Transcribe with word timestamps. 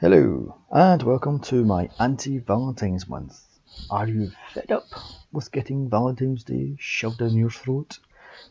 Hello, 0.00 0.54
and 0.70 1.02
welcome 1.02 1.40
to 1.40 1.64
my 1.64 1.90
anti 1.98 2.38
Valentine's 2.38 3.08
month. 3.08 3.44
Are 3.90 4.06
you 4.06 4.30
fed 4.54 4.70
up 4.70 4.84
with 5.32 5.50
getting 5.50 5.90
Valentine's 5.90 6.44
Day 6.44 6.76
shoved 6.78 7.18
down 7.18 7.34
your 7.36 7.50
throat? 7.50 7.98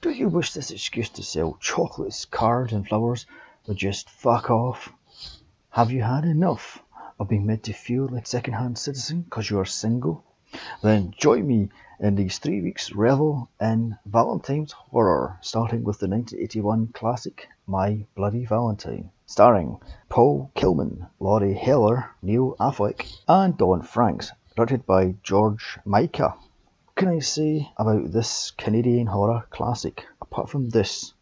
Do 0.01 0.09
you 0.09 0.27
wish 0.27 0.51
this 0.51 0.71
excuse 0.71 1.07
to 1.11 1.23
sell 1.23 1.57
chocolates, 1.61 2.25
cards, 2.25 2.73
and 2.73 2.85
flowers 2.85 3.25
would 3.65 3.77
just 3.77 4.09
fuck 4.09 4.51
off? 4.51 4.91
Have 5.69 5.89
you 5.89 6.03
had 6.03 6.25
enough 6.25 6.83
of 7.17 7.29
being 7.29 7.45
made 7.45 7.63
to 7.63 7.71
feel 7.71 8.09
like 8.09 8.23
a 8.23 8.27
second 8.27 8.55
hand 8.55 8.77
citizen 8.77 9.21
because 9.21 9.49
you 9.49 9.57
are 9.57 9.65
single? 9.65 10.25
Then 10.83 11.13
join 11.17 11.47
me 11.47 11.69
in 11.97 12.15
these 12.15 12.39
three 12.39 12.61
weeks 12.61 12.91
revel 12.91 13.49
in 13.61 13.97
Valentine's 14.05 14.73
horror, 14.73 15.37
starting 15.39 15.85
with 15.85 15.99
the 15.99 16.09
1981 16.09 16.87
classic 16.87 17.47
My 17.69 18.05
Bloody 18.15 18.45
Valentine, 18.45 19.11
starring 19.25 19.81
Paul 20.07 20.49
Kelman, 20.55 21.07
Lori 21.19 21.53
Hallier, 21.53 22.11
Neil 22.21 22.55
Affleck, 22.61 23.05
and 23.27 23.57
Don 23.57 23.81
Francks, 23.81 24.31
directed 24.55 24.85
by 24.85 25.15
George 25.21 25.77
Mihalka. 25.85 26.37
What 26.37 26.95
can 26.95 27.09
I 27.09 27.19
say 27.19 27.69
about 27.75 28.13
this 28.13 28.51
Canadian 28.51 29.07
horror 29.07 29.45
classic 29.49 30.05
apart 30.21 30.49
from 30.49 30.69
this? 30.69 31.13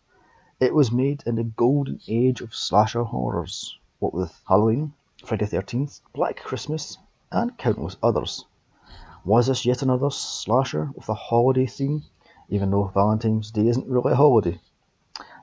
It 0.59 0.75
was 0.75 0.91
made 0.91 1.23
in 1.25 1.33
the 1.33 1.43
golden 1.45 1.99
age 2.07 2.41
of 2.41 2.53
slasher 2.53 3.05
horrors, 3.05 3.79
what 3.97 4.13
with 4.13 4.39
Halloween, 4.47 4.93
Friday 5.25 5.47
the 5.47 5.57
13th, 5.57 6.01
Black 6.13 6.37
Christmas, 6.37 6.99
and 7.31 7.57
countless 7.57 7.97
others. 8.03 8.45
Was 9.23 9.47
this 9.47 9.65
yet 9.65 9.81
another 9.81 10.11
slasher 10.11 10.91
with 10.93 11.09
a 11.09 11.15
holiday 11.15 11.65
theme, 11.65 12.03
even 12.49 12.69
though 12.69 12.91
Valentine's 12.93 13.49
Day 13.49 13.65
isn't 13.65 13.87
really 13.87 14.11
a 14.11 14.15
holiday? 14.15 14.59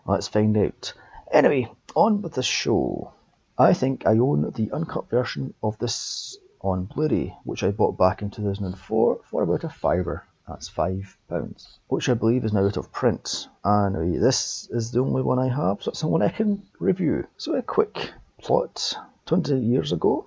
Let's 0.05 0.29
find 0.29 0.56
out. 0.56 0.92
Anyway, 1.30 1.70
on 1.95 2.23
with 2.23 2.34
the 2.34 2.43
show. 2.43 3.12
I 3.56 3.73
think 3.73 4.06
I 4.06 4.19
own 4.19 4.51
the 4.51 4.70
uncut 4.73 5.09
version 5.09 5.55
of 5.62 5.79
this 5.79 6.38
on 6.60 6.87
Blu-ray, 6.87 7.37
which 7.45 7.62
I 7.62 7.70
bought 7.70 7.97
back 7.98 8.20
in 8.20 8.30
2004 8.30 9.21
for 9.30 9.43
about 9.43 9.65
a 9.65 9.68
fiver. 9.68 10.24
That's 10.49 10.68
five 10.68 11.16
pounds, 11.29 11.79
which 11.87 12.09
I 12.09 12.15
believe 12.15 12.45
is 12.45 12.52
now 12.52 12.66
out 12.66 12.77
of 12.77 12.90
print. 12.90 13.49
And 13.62 14.21
this 14.21 14.68
is 14.73 14.90
the 14.90 15.01
only 15.01 15.23
one 15.23 15.38
I 15.38 15.49
have, 15.49 15.82
so 15.82 15.90
it's 15.90 16.01
the 16.01 16.09
one 16.09 16.23
I 16.23 16.30
can 16.30 16.62
review. 16.80 17.27
So 17.37 17.55
a 17.55 17.62
quick 17.62 18.12
plot. 18.40 18.95
20 19.27 19.57
years 19.57 19.93
ago, 19.93 20.27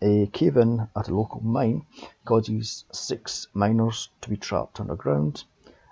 a 0.00 0.28
cave-in 0.28 0.88
at 0.96 1.08
a 1.08 1.14
local 1.14 1.40
mine 1.40 1.86
causes 2.24 2.84
six 2.92 3.48
miners 3.52 4.10
to 4.20 4.30
be 4.30 4.36
trapped 4.36 4.80
underground 4.80 5.42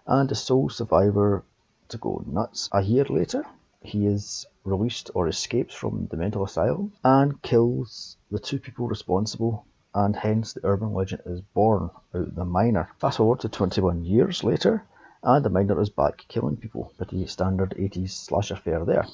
and 0.07 0.29
the 0.29 0.35
sole 0.35 0.69
survivor 0.69 1.45
to 1.91 1.99
go 1.99 2.23
nuts. 2.27 2.69
A 2.73 2.83
year 2.83 3.05
later, 3.05 3.45
he 3.83 4.07
is 4.07 4.47
released 4.65 5.11
or 5.15 5.29
escapes 5.29 5.75
from 5.75 6.07
the 6.11 6.17
mental 6.17 6.45
asylum 6.45 6.93
and 7.03 7.41
kills 7.43 8.17
the 8.31 8.39
two 8.39 8.59
people 8.59 8.87
responsible 8.87 9.65
and 9.95 10.15
hence 10.15 10.53
the 10.53 10.65
urban 10.65 10.93
legend 10.95 11.23
is 11.27 11.41
born 11.41 11.91
out 12.15 12.35
the 12.35 12.45
miner. 12.45 12.89
Fast 12.99 13.17
forward 13.17 13.41
to 13.41 13.49
21 13.49 14.05
years 14.05 14.45
later 14.45 14.85
and 15.23 15.45
the 15.45 15.51
miner 15.51 15.81
is 15.81 15.91
back 15.91 16.25
killing 16.29 16.57
people. 16.57 16.93
Pretty 16.97 17.27
standard 17.27 17.71
80s 17.71 18.11
slasher 18.11 18.57
fare 18.57 18.85
there. 18.85 19.07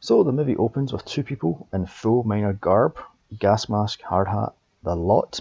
So 0.00 0.22
the 0.22 0.32
movie 0.32 0.56
opens 0.56 0.92
with 0.92 1.04
two 1.04 1.22
people 1.22 1.68
in 1.72 1.86
full 1.86 2.24
miner 2.24 2.52
garb 2.52 2.98
gas 3.38 3.68
mask, 3.68 4.02
hard 4.02 4.28
hat, 4.28 4.54
the 4.82 4.94
lot, 4.94 5.40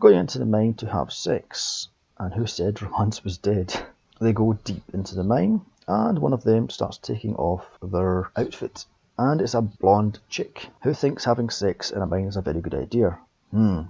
going 0.00 0.16
into 0.16 0.38
the 0.38 0.46
mine 0.46 0.74
to 0.74 0.86
have 0.86 1.12
sex. 1.12 1.88
And 2.16 2.32
who 2.32 2.46
said 2.46 2.80
romance 2.80 3.24
was 3.24 3.38
dead? 3.38 3.74
They 4.20 4.32
go 4.32 4.52
deep 4.52 4.82
into 4.92 5.14
the 5.14 5.22
mine, 5.22 5.60
and 5.88 6.18
one 6.18 6.34
of 6.34 6.44
them 6.44 6.68
starts 6.68 6.98
taking 6.98 7.34
off 7.36 7.66
their 7.82 8.30
outfit. 8.36 8.84
And 9.16 9.40
it's 9.40 9.54
a 9.54 9.62
blonde 9.62 10.20
chick 10.28 10.68
who 10.82 10.94
thinks 10.94 11.24
having 11.24 11.50
sex 11.50 11.90
in 11.90 12.02
a 12.02 12.06
mine 12.06 12.26
is 12.26 12.36
a 12.36 12.42
very 12.42 12.60
good 12.60 12.74
idea. 12.74 13.18
Hmm. 13.50 13.82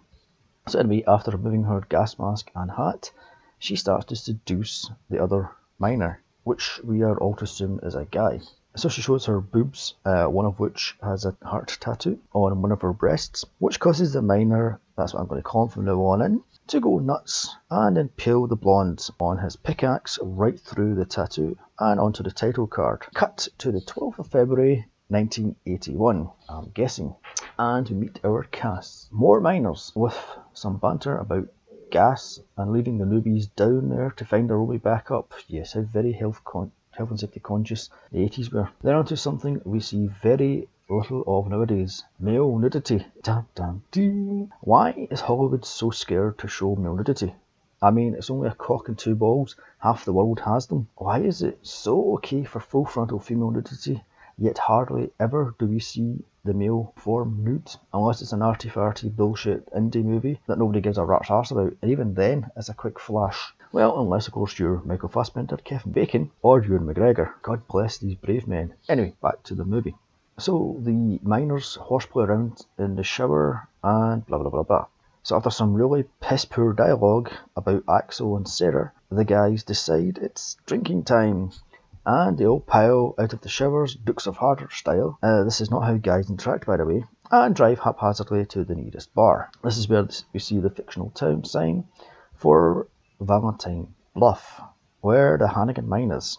So 0.69 0.79
anyway, 0.79 1.05
after 1.07 1.33
removing 1.33 1.65
her 1.65 1.81
gas 1.89 2.19
mask 2.19 2.51
and 2.55 2.71
hat, 2.71 3.11
she 3.59 3.77
starts 3.77 4.07
to 4.07 4.17
seduce 4.17 4.91
the 5.11 5.23
other 5.23 5.51
miner, 5.79 6.23
which 6.45 6.81
we 6.85 7.03
are 7.03 7.19
all 7.19 7.35
to 7.37 7.45
assume 7.45 7.81
is 7.83 7.95
a 7.95 8.05
guy. 8.05 8.41
So 8.77 8.89
she 8.89 9.03
shows 9.03 9.27
her 9.27 9.41
boobs, 9.41 9.95
uh, 10.05 10.27
one 10.27 10.47
of 10.47 10.61
which 10.61 10.97
has 11.03 11.25
a 11.25 11.37
heart 11.43 11.77
tattoo 11.81 12.21
on 12.33 12.63
one 12.63 12.71
of 12.71 12.83
her 12.83 12.93
breasts, 12.93 13.45
which 13.59 13.81
causes 13.81 14.13
the 14.13 14.23
miner, 14.23 14.81
that's 14.97 15.15
what 15.15 15.21
I'm 15.21 15.27
going 15.27 15.41
to 15.41 15.49
call 15.49 15.65
him 15.65 15.71
from 15.71 15.85
now 15.87 16.01
on 16.03 16.23
in, 16.23 16.45
to 16.69 16.81
go 16.81 16.99
nuts 16.99 17.57
and 17.71 17.97
impale 17.97 18.47
the 18.47 18.57
blonde 18.57 19.09
on 19.19 19.39
his 19.39 19.57
pickaxe 19.57 20.19
right 20.23 20.61
through 20.61 20.95
the 20.95 21.07
tattoo 21.07 21.57
and 21.79 21.99
onto 21.99 22.23
the 22.23 22.31
title 22.31 22.67
card. 22.67 23.07
Cut 23.15 23.49
to 23.59 23.73
the 23.73 23.81
12th 23.81 24.19
of 24.19 24.27
February 24.27 24.87
1981, 25.09 26.29
I'm 26.49 26.71
guessing. 26.75 27.15
And 27.59 27.91
meet 27.91 28.21
our 28.23 28.45
cast. 28.45 29.11
More 29.11 29.41
miners 29.41 29.93
with 29.95 30.19
some 30.53 30.77
banter 30.77 31.17
about 31.17 31.49
gas 31.91 32.39
and 32.59 32.73
leaving 32.73 32.99
the 32.99 33.07
newbies 33.07 33.49
down 33.57 33.89
there 33.89 34.11
to 34.11 34.25
find 34.27 34.51
their 34.51 34.61
way 34.61 34.77
back 34.77 35.11
up. 35.11 35.33
Yes, 35.47 35.73
how 35.73 35.81
very 35.81 36.13
health 36.13 36.45
con- 36.45 36.73
health 36.91 37.11
and 37.11 37.21
safety 37.21 37.41
conscious 37.41 37.89
the 38.13 38.19
80s 38.19 38.53
were. 38.53 38.69
Then 38.83 38.97
onto 38.97 39.17
something 39.17 39.63
we 39.65 39.81
see 39.81 40.09
very 40.23 40.69
little 40.91 41.23
of 41.27 41.47
nowadays 41.47 42.03
male 42.19 42.59
nudity. 42.59 43.07
Dun, 43.23 43.45
dun, 43.55 43.83
dun. 43.91 44.51
Why 44.63 45.09
is 45.11 45.21
Hollywood 45.21 45.67
so 45.67 45.91
scared 45.91 46.39
to 46.39 46.49
show 46.49 46.77
male 46.77 46.95
nudity? 46.95 47.35
I 47.83 47.91
mean, 47.91 48.15
it's 48.15 48.31
only 48.31 48.49
a 48.49 48.55
cock 48.55 48.89
and 48.89 48.99
two 48.99 49.15
balls. 49.15 49.55
Half 49.81 50.07
the 50.07 50.15
world 50.15 50.41
has 50.41 50.67
them. 50.67 50.89
Why 50.97 51.19
is 51.19 51.43
it 51.43 51.59
so 51.63 52.15
okay 52.15 52.43
for 52.43 52.59
full 52.59 52.87
frontal 52.87 53.21
female 53.21 53.51
nudity, 53.51 54.03
yet 54.39 54.57
hardly 54.57 55.11
ever 55.21 55.55
do 55.59 55.67
we 55.67 55.79
see 55.79 56.25
the 56.43 56.55
male 56.55 56.95
form 56.97 57.45
nude? 57.45 57.77
Unless 57.93 58.23
it's 58.23 58.33
an 58.33 58.41
arty 58.41 58.71
farty 58.71 59.15
bullshit 59.15 59.71
indie 59.73 60.03
movie 60.03 60.41
that 60.47 60.59
nobody 60.59 60.81
gives 60.81 60.97
a 60.97 61.05
rat's 61.05 61.31
arse 61.31 61.51
about. 61.51 61.75
And 61.83 61.91
even 61.91 62.15
then, 62.15 62.51
it's 62.57 62.71
a 62.71 62.75
quick 62.75 62.99
flash. 62.99 63.53
Well, 63.73 64.01
unless 64.01 64.27
of 64.27 64.33
course 64.33 64.59
you're 64.59 64.81
Michael 64.87 65.11
Fassbender, 65.11 65.59
Kevin 65.59 65.93
Bacon, 65.93 66.31
or 66.41 66.65
Ewan 66.65 66.87
McGregor. 66.87 67.35
God 67.43 67.69
bless 67.69 67.99
these 67.99 68.15
brave 68.15 68.49
men. 68.49 68.73
Anyway, 68.89 69.15
back 69.21 69.43
to 69.43 69.55
the 69.55 69.67
movie. 69.67 69.95
So 70.39 70.77
the 70.79 71.19
miners 71.23 71.75
horseplay 71.75 72.25
around 72.25 72.65
in 72.79 72.95
the 72.95 73.03
shower 73.03 73.69
and 73.83 74.25
blah 74.25 74.39
blah 74.39 74.51
blah 74.51 74.63
blah. 74.63 74.87
So 75.25 75.37
after 75.37 75.51
some 75.51 75.75
really 75.75 76.05
piss 76.21 76.45
poor 76.45 76.73
dialogue 76.73 77.31
about 77.57 77.83
Axel 77.89 78.37
and 78.37 78.49
Sarah, 78.49 78.93
the 79.11 79.25
guys 79.25 79.65
decide 79.65 80.19
it's 80.19 80.57
drinking 80.65 81.05
time. 81.05 81.51
And 82.07 82.39
they 82.39 82.47
all 82.47 82.61
pile 82.61 83.15
out 83.19 83.33
of 83.33 83.41
the 83.41 83.49
showers, 83.49 83.95
Dukes 83.95 84.27
of 84.27 84.37
Hazzard 84.39 84.73
style. 84.73 85.19
Uh, 85.23 85.43
this 85.45 85.61
is 85.61 85.71
not 85.71 85.85
how 85.85 85.95
guys 85.95 86.31
interact, 86.31 86.67
by 86.67 86.77
the 86.77 86.87
way. 86.87 87.05
And 87.31 87.55
drive 87.55 87.81
haphazardly 87.81 88.47
to 88.47 88.65
the 88.65 88.75
nearest 88.75 89.13
bar. 89.15 89.51
This 89.63 89.77
is 89.77 89.89
where 89.89 90.09
we 90.33 90.41
see 90.41 90.59
the 90.61 90.71
fictional 90.71 91.11
town 91.11 91.45
sign 91.45 91.85
for 92.37 92.87
Valentine 93.21 93.95
Bluff, 94.15 94.61
where 95.01 95.37
the 95.37 95.49
Hanniger 95.49 95.85
mine 95.85 96.13
is, 96.13 96.39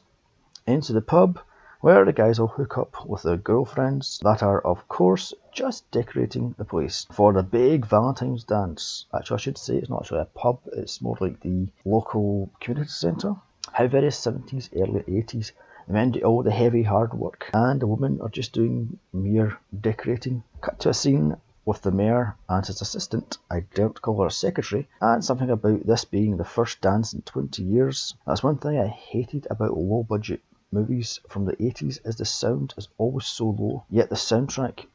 into 0.65 0.93
the 0.93 1.01
pub, 1.01 1.39
where 1.81 2.03
the 2.03 2.11
guys 2.11 2.39
all 2.39 2.47
hook 2.47 2.77
up 2.77 3.05
with 3.05 3.23
their 3.23 3.37
girlfriends 3.37 4.19
that 4.21 4.43
are, 4.43 4.59
of 4.61 4.85
course, 4.89 5.33
just 5.53 5.89
decorating 5.91 6.53
the 6.57 6.65
place 6.65 7.07
for 7.13 7.31
the 7.31 7.41
big 7.41 7.85
Valentine's 7.85 8.43
dance. 8.43 9.05
Actually, 9.13 9.35
I 9.35 9.39
should 9.39 9.57
say 9.57 9.77
it's 9.77 9.89
not 9.89 10.01
actually 10.01 10.19
a 10.19 10.25
pub, 10.25 10.59
it's 10.73 11.01
more 11.01 11.17
like 11.21 11.39
the 11.39 11.69
local 11.85 12.49
community 12.59 12.89
centre. 12.89 13.35
How 13.71 13.87
very 13.87 14.09
70s, 14.09 14.69
early 14.75 15.03
80s. 15.03 15.53
The 15.87 15.93
men 15.93 16.11
do 16.11 16.19
all 16.21 16.43
the 16.43 16.51
heavy 16.51 16.83
hard 16.83 17.13
work, 17.13 17.49
and 17.53 17.79
the 17.79 17.87
women 17.87 18.19
are 18.21 18.29
just 18.29 18.51
doing 18.51 18.99
mere 19.13 19.57
decorating. 19.79 20.43
Cut 20.59 20.79
to 20.79 20.89
a 20.89 20.93
scene 20.93 21.37
with 21.63 21.81
the 21.81 21.91
mayor 21.91 22.35
and 22.49 22.65
his 22.65 22.81
assistant, 22.81 23.37
I 23.49 23.61
daren't 23.61 24.01
call 24.01 24.19
her 24.19 24.27
a 24.27 24.31
secretary, 24.31 24.89
and 24.99 25.23
something 25.23 25.49
about 25.49 25.85
this 25.85 26.03
being 26.03 26.35
the 26.35 26.43
first 26.43 26.81
dance 26.81 27.13
in 27.13 27.21
20 27.21 27.63
years. 27.63 28.15
That's 28.27 28.43
one 28.43 28.57
thing 28.57 28.77
I 28.77 28.87
hated 28.87 29.47
about 29.49 29.77
low 29.77 30.03
budget 30.03 30.41
movies 30.71 31.19
from 31.27 31.45
the 31.45 31.55
80s 31.55 31.99
is 32.05 32.15
the 32.17 32.25
sound 32.25 32.73
is 32.77 32.87
always 32.97 33.25
so 33.25 33.49
low, 33.49 33.83
yet 33.89 34.09
the 34.09 34.15
soundtrack 34.15 34.85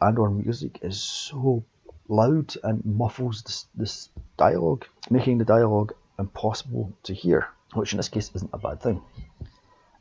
and 0.00 0.18
or 0.18 0.30
music 0.30 0.78
is 0.82 1.00
so 1.02 1.64
loud 2.08 2.54
and 2.64 2.84
muffles 2.84 3.42
this, 3.42 3.66
this 3.74 4.08
dialogue, 4.36 4.86
making 5.10 5.38
the 5.38 5.44
dialogue 5.44 5.92
impossible 6.18 6.92
to 7.04 7.14
hear, 7.14 7.48
which 7.74 7.92
in 7.92 7.98
this 7.98 8.08
case 8.08 8.30
isn't 8.34 8.50
a 8.52 8.58
bad 8.58 8.80
thing, 8.80 9.02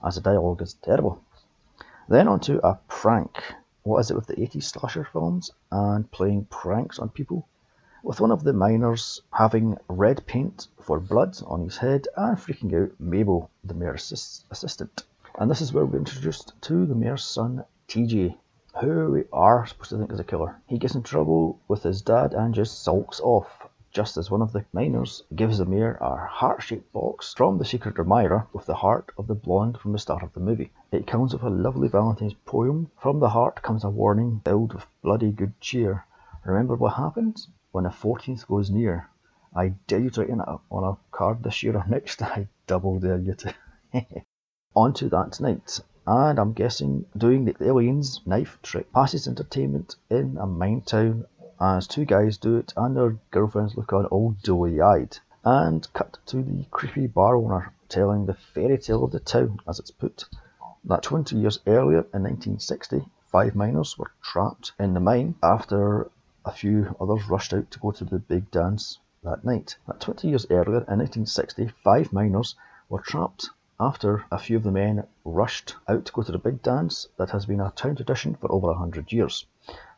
as 0.06 0.15
the 0.15 0.21
dialogue 0.21 0.62
is 0.62 0.74
terrible. 0.75 1.21
Then 2.07 2.27
on 2.27 2.39
to 2.42 2.65
a 2.65 2.75
prank 2.88 3.38
what 3.83 4.00
is 4.00 4.12
it 4.12 4.15
with 4.15 4.27
the 4.27 4.36
80s 4.36 4.63
slasher 4.63 5.03
films 5.06 5.51
and 5.71 6.12
playing 6.12 6.45
pranks 6.45 7.00
on 7.00 7.09
people? 7.09 7.48
With 8.03 8.19
one 8.21 8.31
of 8.31 8.44
the 8.44 8.53
miners 8.53 9.21
having 9.31 9.77
red 9.88 10.27
paint 10.27 10.68
for 10.81 11.00
blood 11.00 11.42
on 11.48 11.63
his 11.63 11.77
head 11.77 12.07
and 12.15 12.38
freaking 12.38 12.74
out 12.74 13.00
Mabel, 13.00 13.50
the 13.63 13.74
mayor's 13.74 14.44
assistant. 14.51 15.06
And 15.39 15.50
this 15.50 15.62
is 15.62 15.71
where 15.71 15.86
we're 15.86 16.00
introduced 16.00 16.51
to 16.63 16.86
the 16.86 16.95
mayor's 16.95 17.24
son, 17.24 17.63
TJ, 17.88 18.36
who 18.81 19.09
we 19.09 19.24
are 19.31 19.65
supposed 19.65 19.91
to 19.91 19.97
think 19.97 20.12
is 20.12 20.19
a 20.19 20.24
killer. 20.25 20.62
He 20.68 20.77
gets 20.77 20.95
in 20.95 21.01
trouble 21.01 21.62
with 21.69 21.83
his 21.83 22.01
dad 22.01 22.33
and 22.33 22.53
just 22.53 22.83
sulks 22.83 23.21
off 23.21 23.69
just 23.89 24.18
as 24.18 24.30
one 24.30 24.41
of 24.41 24.51
the 24.51 24.65
miners 24.74 25.24
gives 25.33 25.57
the 25.57 25.65
mayor 25.65 25.97
a 26.01 26.27
heart-shaped 26.27 26.91
box 26.91 27.33
from 27.33 27.57
the 27.57 27.63
secret 27.63 27.97
admirer 27.97 28.47
with 28.51 28.65
the 28.65 28.75
heart 28.75 29.13
of 29.18 29.27
the 29.27 29.33
blonde 29.33 29.77
from 29.77 29.94
the 29.94 29.97
start 29.97 30.24
of 30.24 30.33
the 30.33 30.41
movie. 30.41 30.74
It 30.91 31.07
comes 31.07 31.31
with 31.31 31.44
a 31.44 31.50
lovely 31.50 31.88
Valentine's 31.88 32.33
poem. 32.33 32.91
From 32.97 33.21
the 33.21 33.30
heart 33.30 33.62
comes 33.62 33.86
a 33.86 33.89
warning 33.89 34.41
filled 34.44 34.74
with 34.74 34.88
bloody 35.01 35.31
good 35.31 35.57
cheer. 35.62 36.06
Remember 36.44 36.75
what 36.75 36.95
happens 36.95 37.47
when 37.71 37.86
the 37.86 37.91
14th 37.91 38.45
goes 38.45 38.69
near. 38.69 39.07
I 39.56 39.69
dare 39.88 40.00
you 40.00 40.09
to 40.09 40.19
write 40.19 40.31
it 40.31 40.59
on 40.69 40.83
a 40.83 40.97
card 41.15 41.44
this 41.44 41.63
year 41.63 41.77
or 41.77 41.86
next. 41.88 42.21
I 42.24 42.50
double 42.68 43.00
dare 43.00 43.19
you 43.19 43.36
to. 43.36 43.56
On 44.81 44.93
to 44.93 45.09
that 45.09 45.41
night, 45.41 45.81
and 46.07 46.39
I'm 46.39 46.53
guessing 46.53 47.05
doing 47.17 47.43
the 47.43 47.61
alien's 47.61 48.25
knife 48.25 48.57
trick 48.63 48.93
passes 48.93 49.27
entertainment 49.27 49.97
in 50.09 50.37
a 50.37 50.45
mine 50.45 50.83
town 50.83 51.25
as 51.59 51.85
two 51.85 52.05
guys 52.05 52.37
do 52.37 52.55
it 52.55 52.71
and 52.77 52.95
their 52.95 53.17
girlfriends 53.29 53.75
look 53.75 53.91
on 53.91 54.05
all 54.05 54.37
doughy 54.41 54.79
eyed. 54.79 55.17
And 55.43 55.85
cut 55.91 56.19
to 56.27 56.41
the 56.41 56.63
creepy 56.71 57.07
bar 57.07 57.35
owner 57.35 57.73
telling 57.89 58.25
the 58.25 58.35
fairy 58.35 58.77
tale 58.77 59.03
of 59.03 59.11
the 59.11 59.19
town, 59.19 59.59
as 59.67 59.79
it's 59.79 59.91
put, 59.91 60.23
that 60.85 61.03
20 61.03 61.35
years 61.35 61.59
earlier 61.67 62.07
in 62.13 62.23
1960, 62.23 63.05
five 63.33 63.55
miners 63.55 63.97
were 63.97 64.13
trapped 64.21 64.71
in 64.79 64.93
the 64.93 65.01
mine 65.01 65.35
after 65.43 66.09
a 66.45 66.53
few 66.53 66.95
others 67.01 67.27
rushed 67.29 67.53
out 67.53 67.69
to 67.71 67.79
go 67.79 67.91
to 67.91 68.05
the 68.05 68.19
big 68.19 68.49
dance 68.49 68.97
that 69.23 69.43
night. 69.43 69.75
That 69.87 69.99
20 69.99 70.29
years 70.29 70.45
earlier 70.49 70.85
in 70.87 70.99
1960, 70.99 71.67
five 71.83 72.13
miners 72.13 72.55
were 72.87 73.01
trapped 73.01 73.49
after 73.81 74.25
a 74.29 74.37
few 74.37 74.57
of 74.57 74.63
the 74.63 74.71
men 74.71 75.07
rushed 75.23 75.75
out 75.87 76.03
to 76.03 76.11
go 76.11 76.21
to 76.21 76.33
the 76.33 76.37
big 76.37 76.61
dance 76.61 77.07
that 77.17 77.29
has 77.29 77.45
been 77.45 77.61
a 77.61 77.71
town 77.71 77.95
tradition 77.95 78.35
for 78.35 78.51
over 78.51 78.69
a 78.69 78.77
hundred 78.77 79.11
years. 79.11 79.45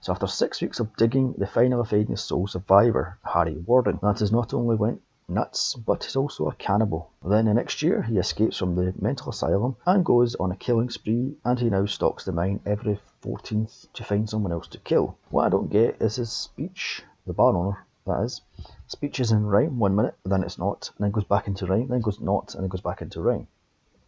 So 0.02 0.12
after 0.12 0.28
six 0.28 0.62
weeks 0.62 0.80
of 0.80 0.96
digging, 0.98 1.34
they 1.34 1.48
finally 1.48 1.86
find 1.86 2.08
the 2.08 2.18
sole 2.18 2.46
survivor, 2.46 3.18
Harry 3.24 3.58
Warden. 3.58 4.00
That 4.04 4.20
has 4.20 4.32
not 4.32 4.54
only 4.54 4.76
went 4.76 5.02
nuts, 5.28 5.74
but 5.76 6.06
is 6.06 6.16
also 6.16 6.48
a 6.48 6.56
cannibal. 6.56 7.10
Then 7.26 7.46
the 7.46 7.56
next 7.56 7.82
year, 7.82 8.04
he 8.04 8.18
escapes 8.18 8.58
from 8.58 8.76
the 8.76 8.94
mental 9.00 9.30
asylum 9.30 9.78
and 9.86 10.06
goes 10.06 10.36
on 10.36 10.52
a 10.52 10.56
killing 10.56 10.90
spree, 10.90 11.38
and 11.44 11.58
he 11.58 11.70
now 11.70 11.88
stalks 11.88 12.26
the 12.26 12.32
mine 12.32 12.60
every 12.66 13.00
14th 13.24 13.92
to 13.94 14.04
find 14.04 14.30
someone 14.30 14.52
else 14.52 14.68
to 14.68 14.78
kill. 14.78 15.18
What 15.30 15.46
I 15.46 15.50
don't 15.50 15.72
get 15.72 16.00
is 16.02 16.18
his 16.18 16.32
speech, 16.32 17.04
the 17.26 17.34
bar 17.34 17.56
owner, 17.56 17.86
that 18.06 18.22
is. 18.22 18.42
Speech 18.88 19.20
is 19.20 19.32
in 19.32 19.46
rhyme 19.46 19.80
one 19.80 19.96
minute, 19.96 20.16
then 20.24 20.44
it's 20.44 20.58
not, 20.58 20.92
and 20.98 21.06
then 21.06 21.12
goes 21.12 21.24
back 21.24 21.48
into 21.48 21.66
rhyme, 21.66 21.88
then 21.88 22.02
goes 22.02 22.20
not, 22.20 22.54
and 22.54 22.64
then 22.64 22.70
goes 22.70 22.82
back 22.82 23.02
into 23.02 23.22
rhyme. 23.22 23.48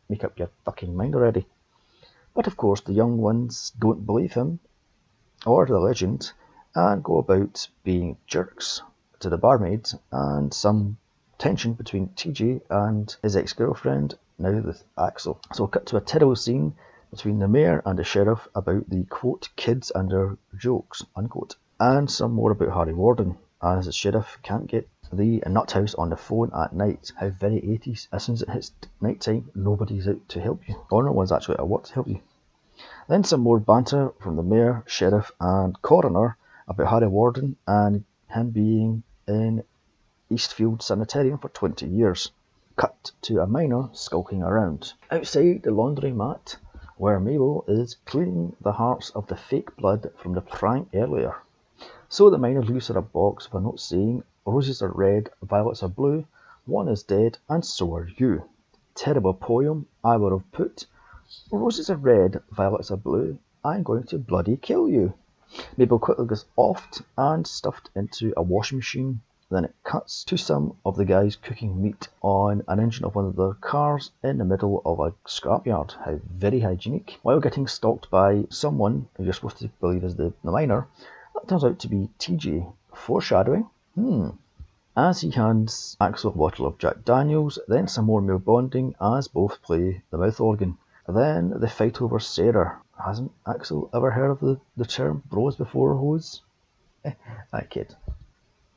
Make 0.10 0.24
up 0.24 0.38
your 0.38 0.50
fucking 0.66 0.96
mind 0.96 1.16
already. 1.16 1.48
But 2.34 2.48
of 2.48 2.58
course, 2.58 2.82
the 2.82 2.94
young 2.94 3.18
ones 3.18 3.72
don't 3.78 4.06
believe 4.06 4.34
him 4.34 4.60
or 5.46 5.66
the 5.66 5.80
legend 5.80 6.32
and 6.76 7.04
go 7.04 7.18
about 7.18 7.68
being 7.84 8.18
jerks 8.26 8.82
to 9.20 9.30
the 9.30 9.38
barmaid 9.38 9.90
and 10.12 10.54
some 10.54 10.98
tension 11.38 11.74
between 11.74 12.10
TJ 12.10 12.62
and 12.70 13.16
his 13.22 13.36
ex 13.36 13.54
girlfriend, 13.54 14.18
now 14.40 14.62
with 14.62 14.84
Axel. 14.98 15.40
So, 15.54 15.64
we'll 15.64 15.70
cut 15.70 15.86
to 15.88 15.98
a 15.98 16.02
terrible 16.02 16.36
scene 16.36 16.76
between 17.12 17.40
the 17.40 17.48
mayor 17.48 17.82
and 17.86 18.00
the 18.00 18.04
sheriff 18.04 18.48
about 18.56 18.90
the 18.90 19.04
quote 19.06 19.50
kids 19.56 19.92
and 19.94 20.10
their 20.10 20.38
jokes 20.58 21.06
unquote, 21.16 21.56
and 21.80 22.10
some 22.10 22.34
more 22.34 22.52
about 22.52 22.74
Harry 22.74 22.94
Warden 22.94 23.38
as 23.62 23.86
the 23.86 23.92
sheriff 23.92 24.40
can't 24.42 24.68
get 24.68 24.90
the 25.18 25.42
nut 25.48 25.72
house 25.72 25.94
on 25.96 26.10
the 26.10 26.18
phone 26.18 26.52
at 26.56 26.74
night. 26.74 27.12
How 27.16 27.30
very 27.30 27.62
80s. 27.62 28.08
As 28.12 28.24
soon 28.24 28.34
as 28.34 28.42
it 28.42 28.50
hits 28.50 28.72
night 29.02 29.22
time, 29.22 29.50
nobody's 29.56 30.08
out 30.08 30.28
to 30.30 30.42
help 30.42 30.68
you. 30.68 30.76
Or 30.90 31.04
no 31.04 31.12
one's 31.12 31.32
actually 31.32 31.58
at 31.60 31.68
work 31.68 31.84
to 31.86 31.94
help 31.94 32.08
you. 32.08 32.22
Then 33.08 33.24
some 33.24 33.42
more 33.42 33.60
banter 33.60 34.12
from 34.20 34.36
the 34.36 34.44
mayor, 34.44 34.84
sheriff, 34.88 35.32
and 35.40 35.82
coroner 35.82 36.38
about 36.68 36.88
Harry 36.88 37.08
Warden 37.08 37.56
and 37.68 38.06
him 38.30 38.50
being 38.50 39.04
in 39.28 39.64
Eastfield 40.30 40.82
Sanitarium 40.82 41.38
for 41.38 41.50
20 41.50 41.86
years. 41.86 42.32
Cut 42.76 43.12
to 43.24 43.40
a 43.42 43.48
miner 43.48 43.90
skulking 43.94 44.42
around. 44.42 44.94
Outside 45.12 45.62
the 45.64 45.72
laundromat, 45.72 46.56
where 46.98 47.20
Mabel 47.20 47.66
is 47.68 47.98
cleaning 48.06 48.56
the 48.62 48.72
hearts 48.72 49.12
of 49.12 49.28
the 49.28 49.36
fake 49.36 49.76
blood 49.76 50.12
from 50.18 50.34
the 50.34 50.42
prank 50.42 50.90
earlier. 50.94 51.36
So 52.10 52.30
the 52.30 52.38
miner 52.38 52.64
leaves 52.64 52.90
a 52.90 53.02
box 53.02 53.46
for 53.46 53.60
not 53.60 53.80
saying 53.80 54.24
Roses 54.46 54.82
are 54.82 54.92
red, 54.92 55.30
violets 55.42 55.84
are 55.84 55.90
blue, 55.90 56.26
one 56.66 56.90
is 56.90 57.04
dead, 57.04 57.38
and 57.48 57.64
so 57.64 57.96
are 57.96 58.10
you. 58.18 58.44
Terrible 58.94 59.34
poem 59.34 59.88
I 60.04 60.18
would 60.18 60.34
have 60.34 60.52
put. 60.52 60.86
Roses 61.50 61.90
are 61.90 61.96
red, 61.96 62.42
violets 62.52 62.92
are 62.92 62.98
blue, 62.98 63.40
I'm 63.64 63.84
going 63.84 64.04
to 64.08 64.18
bloody 64.18 64.58
kill 64.58 64.90
you. 64.90 65.14
Mabel 65.78 65.98
quickly 65.98 66.28
gets 66.28 66.44
offed 66.58 67.04
and 67.18 67.48
stuffed 67.48 67.90
into 67.96 68.34
a 68.36 68.42
washing 68.42 68.80
machine. 68.80 69.22
Then 69.50 69.64
it 69.64 69.76
cuts 69.86 70.26
to 70.26 70.36
some 70.36 70.76
of 70.84 70.98
the 70.98 71.06
guys 71.06 71.38
cooking 71.38 71.82
meat 71.82 72.10
on 72.22 72.64
an 72.68 72.82
engine 72.82 73.06
of 73.06 73.16
one 73.16 73.26
of 73.26 73.38
their 73.38 73.54
cars 73.54 74.12
in 74.24 74.40
the 74.40 74.46
middle 74.46 74.82
of 74.84 75.00
a 75.00 75.14
scrapyard. 75.26 75.94
How 76.04 76.20
very 76.28 76.60
hygienic. 76.60 77.18
While 77.22 77.40
getting 77.40 77.68
stalked 77.68 78.10
by 78.10 78.48
someone 78.50 79.08
who 79.16 79.24
you're 79.24 79.32
supposed 79.32 79.60
to 79.60 79.70
believe 79.80 80.04
is 80.04 80.18
the, 80.18 80.34
the 80.44 80.52
miner, 80.52 80.88
that 81.34 81.48
turns 81.48 81.64
out 81.64 81.80
to 81.80 81.88
be 81.88 82.10
TJ. 82.20 82.74
Foreshadowing. 82.94 83.70
Hmm. 83.96 84.30
As 84.98 85.22
he 85.22 85.30
hands 85.30 85.96
Axel 86.02 86.32
a 86.32 86.36
bottle 86.36 86.66
of 86.66 86.80
Jack 86.80 87.06
Daniels, 87.06 87.60
then 87.68 87.88
some 87.88 88.06
more 88.06 88.22
male 88.22 88.40
bonding 88.40 88.96
as 89.00 89.28
both 89.28 89.62
play 89.62 90.02
the 90.10 90.18
mouth 90.18 90.40
organ. 90.40 90.80
Then 91.08 91.60
the 91.60 91.68
fight 91.68 92.02
over 92.02 92.20
Sarah. 92.20 92.82
Hasn't 92.98 93.32
Axel 93.46 93.92
ever 93.94 94.10
heard 94.10 94.32
of 94.32 94.40
the, 94.40 94.60
the 94.78 94.86
term 94.86 95.22
bros 95.30 95.58
before 95.58 95.96
hoes? 95.96 96.42
I 97.06 97.62
kid. 97.70 97.96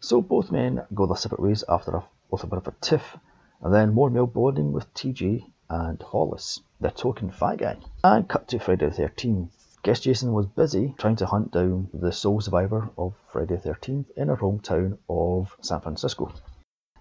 So 0.01 0.21
both 0.21 0.53
men 0.53 0.85
go 0.95 1.07
their 1.07 1.17
separate 1.17 1.41
ways 1.41 1.65
after 1.67 1.97
a, 1.97 2.05
with 2.31 2.45
a 2.45 2.47
bit 2.47 2.59
of 2.59 2.69
a 2.69 2.75
tiff, 2.83 3.17
and 3.63 3.73
then 3.73 3.95
more 3.95 4.11
male 4.11 4.27
bonding 4.27 4.73
with 4.73 4.93
TJ 4.93 5.51
and 5.71 6.03
Hollis, 6.03 6.61
the 6.79 6.91
token 6.91 7.31
fat 7.31 7.57
guy. 7.57 7.79
And 8.05 8.29
cut 8.29 8.49
to 8.49 8.59
Friday 8.59 8.91
the 8.91 9.03
13th. 9.03 9.49
Guess 9.87 10.00
Jason 10.00 10.33
was 10.33 10.47
busy 10.47 10.97
trying 10.99 11.15
to 11.15 11.27
hunt 11.27 11.53
down 11.53 11.88
the 11.94 12.11
sole 12.11 12.41
survivor 12.41 12.91
of 12.99 13.15
Friday 13.29 13.55
the 13.55 13.69
13th 13.69 14.11
in 14.17 14.27
her 14.27 14.37
hometown 14.37 14.99
of 15.09 15.56
San 15.61 15.81
Francisco. 15.81 16.33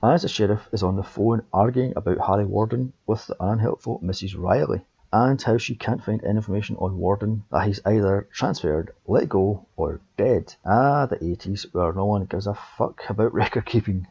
As 0.03 0.21
the 0.21 0.27
sheriff 0.27 0.69
is 0.71 0.83
on 0.83 0.95
the 0.95 1.01
phone 1.01 1.41
arguing 1.51 1.93
about 1.95 2.19
Harry 2.27 2.45
Warden 2.45 2.93
with 3.07 3.25
the 3.25 3.43
unhelpful 3.43 4.01
Mrs. 4.01 4.37
Riley 4.37 4.85
and 5.11 5.41
how 5.41 5.57
she 5.57 5.73
can't 5.73 6.03
find 6.03 6.23
any 6.23 6.35
information 6.35 6.75
on 6.75 6.99
Warden 6.99 7.45
that 7.49 7.65
he's 7.65 7.81
either 7.87 8.29
transferred, 8.31 8.93
let 9.07 9.29
go, 9.29 9.65
or 9.75 9.99
dead. 10.15 10.53
Ah, 10.63 11.07
the 11.07 11.17
80s 11.17 11.73
where 11.73 11.91
no 11.91 12.05
one 12.05 12.25
gives 12.25 12.45
a 12.45 12.53
fuck 12.53 13.01
about 13.09 13.33
record 13.41 13.65
keeping. 13.65 14.05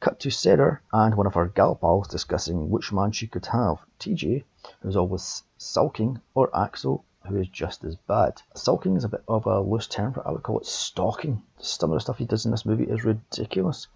Cut 0.00 0.18
to 0.20 0.30
Sarah 0.30 0.80
and 0.94 1.14
one 1.14 1.26
of 1.26 1.34
her 1.34 1.48
gal 1.48 1.74
pals 1.74 2.08
discussing 2.08 2.70
which 2.70 2.90
man 2.90 3.12
she 3.12 3.26
could 3.26 3.44
have, 3.44 3.80
TJ, 4.00 4.44
who's 4.80 4.96
always 4.96 5.42
sulking, 5.58 6.22
or 6.34 6.48
Axel, 6.56 7.04
who 7.28 7.36
is 7.36 7.48
just 7.48 7.84
as 7.84 7.94
bad. 7.94 8.42
Sulking 8.54 8.96
is 8.96 9.04
a 9.04 9.08
bit 9.08 9.22
of 9.28 9.46
a 9.46 9.60
loose 9.60 9.86
term 9.86 10.12
for 10.12 10.26
I 10.26 10.32
would 10.32 10.42
call 10.42 10.58
it 10.58 10.66
stalking. 10.66 11.42
Some 11.58 11.90
of 11.90 11.96
the 11.96 12.00
stuff 12.00 12.18
he 12.18 12.24
does 12.24 12.44
in 12.44 12.50
this 12.50 12.66
movie 12.66 12.84
is 12.84 13.04
ridiculous. 13.04 13.86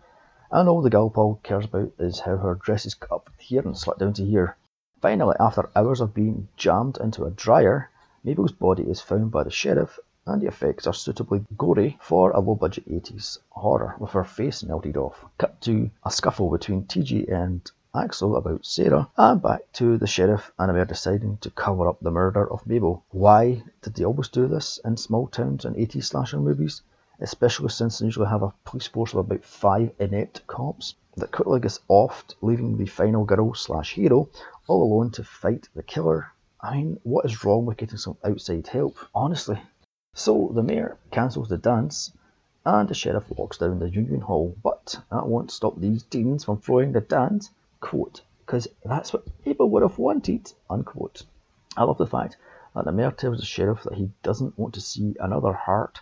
And 0.51 0.69
all 0.69 0.83
the 0.83 0.91
gal 0.91 1.11
Paul 1.11 1.41
cares 1.43 1.65
about 1.65 1.93
is 1.99 2.21
how 2.21 2.37
her 2.37 2.55
dress 2.55 2.87
is 2.87 2.95
cut 2.95 3.11
up 3.13 3.31
here 3.39 3.63
and 3.63 3.77
slit 3.77 3.99
down 3.99 4.13
to 4.15 4.25
here. 4.25 4.57
Finally, 5.01 5.37
after 5.41 5.71
hours 5.75 6.01
of 6.01 6.15
being 6.15 6.49
jammed 6.57 6.99
into 6.99 7.25
a 7.25 7.31
dryer, 7.31 7.91
Mabel's 8.23 8.53
body 8.53 8.85
is 8.85 9.01
found 9.01 9.31
by 9.31 9.43
the 9.43 9.51
sheriff 9.51 9.99
and 10.27 10.41
the 10.41 10.47
effects 10.47 10.87
are 10.87 10.95
suitably 10.95 11.45
gory 11.57 11.99
for 12.01 12.31
a 12.31 12.39
low 12.39 12.55
budget 12.55 12.89
80s 12.89 13.39
horror, 13.51 13.97
with 13.99 14.11
her 14.11 14.23
face 14.23 14.63
melted 14.63 14.97
off. 14.97 15.25
Cut 15.39 15.61
to 15.63 15.91
a 16.05 16.11
scuffle 16.13 16.51
between 16.51 16.85
TJ 16.85 17.33
and 17.33 17.69
Axel 17.95 18.37
about 18.37 18.65
Sarah, 18.65 19.11
and 19.19 19.43
back 19.43 19.71
to 19.75 19.99
the 19.99 20.07
sheriff 20.07 20.51
and 20.59 20.71
Amir 20.71 20.87
deciding 20.87 21.37
to 21.43 21.51
cover 21.51 21.87
up 21.87 22.01
the 22.01 22.11
murder 22.11 22.51
of 22.51 22.67
Mabel. 22.67 23.05
Why 23.11 23.63
did 23.83 23.93
they 23.93 24.05
always 24.07 24.29
do 24.29 24.49
this 24.49 24.79
in 24.83 24.97
small 24.97 25.27
towns 25.27 25.67
and 25.67 25.77
80s 25.77 26.05
slasher 26.05 26.41
movies? 26.41 26.81
Especially 27.21 27.69
since 27.69 27.99
they 27.99 28.07
usually 28.07 28.29
have 28.29 28.43
a 28.43 28.55
police 28.65 28.87
force 28.87 29.13
of 29.13 29.19
about 29.19 29.45
five 29.45 29.93
inept 29.99 30.47
cops 30.47 30.95
that 31.19 31.33
quickly 31.33 31.61
gets 31.61 31.81
offed, 31.91 32.35
leaving 32.41 32.79
the 32.79 32.87
final 32.87 33.27
girl 33.27 33.53
slash 33.53 33.93
hero 33.93 34.27
all 34.69 34.83
alone 34.83 35.11
to 35.11 35.23
fight 35.23 35.69
the 35.75 35.83
killer. 35.83 36.33
I 36.63 36.77
mean, 36.77 36.99
what 37.03 37.27
is 37.27 37.45
wrong 37.45 37.67
with 37.67 37.77
getting 37.77 37.99
some 37.99 38.17
outside 38.25 38.69
help? 38.69 38.97
Honestly. 39.15 39.61
So 40.15 40.51
the 40.55 40.63
mayor 40.63 40.97
cancels 41.11 41.51
the 41.51 41.59
dance 41.59 42.11
and 42.65 42.89
the 42.89 42.95
sheriff 42.95 43.29
walks 43.37 43.59
down 43.59 43.81
the 43.81 43.91
Union 43.91 44.23
Hall, 44.23 44.57
but 44.63 44.99
that 45.11 45.27
won't 45.29 45.51
stop 45.51 45.79
these 45.79 46.05
teens 46.05 46.45
from 46.45 46.57
throwing 46.57 46.93
the 46.93 47.03
dance 47.03 47.51
quote, 47.83 48.23
because 48.39 48.67
that's 48.85 49.13
what 49.13 49.45
people 49.45 49.69
would 49.69 49.83
have 49.83 49.99
wanted, 49.99 50.51
unquote. 50.71 51.25
I 51.77 51.83
love 51.83 51.99
the 51.99 52.07
fact 52.07 52.39
that 52.75 52.87
the 52.87 52.93
mayor 52.93 53.11
tells 53.11 53.39
the 53.39 53.45
sheriff 53.45 53.83
that 53.83 53.95
he 53.95 54.11
doesn't 54.23 54.59
want 54.59 54.73
to 54.75 54.81
see 54.81 55.15
another 55.21 55.53
heart 55.53 56.01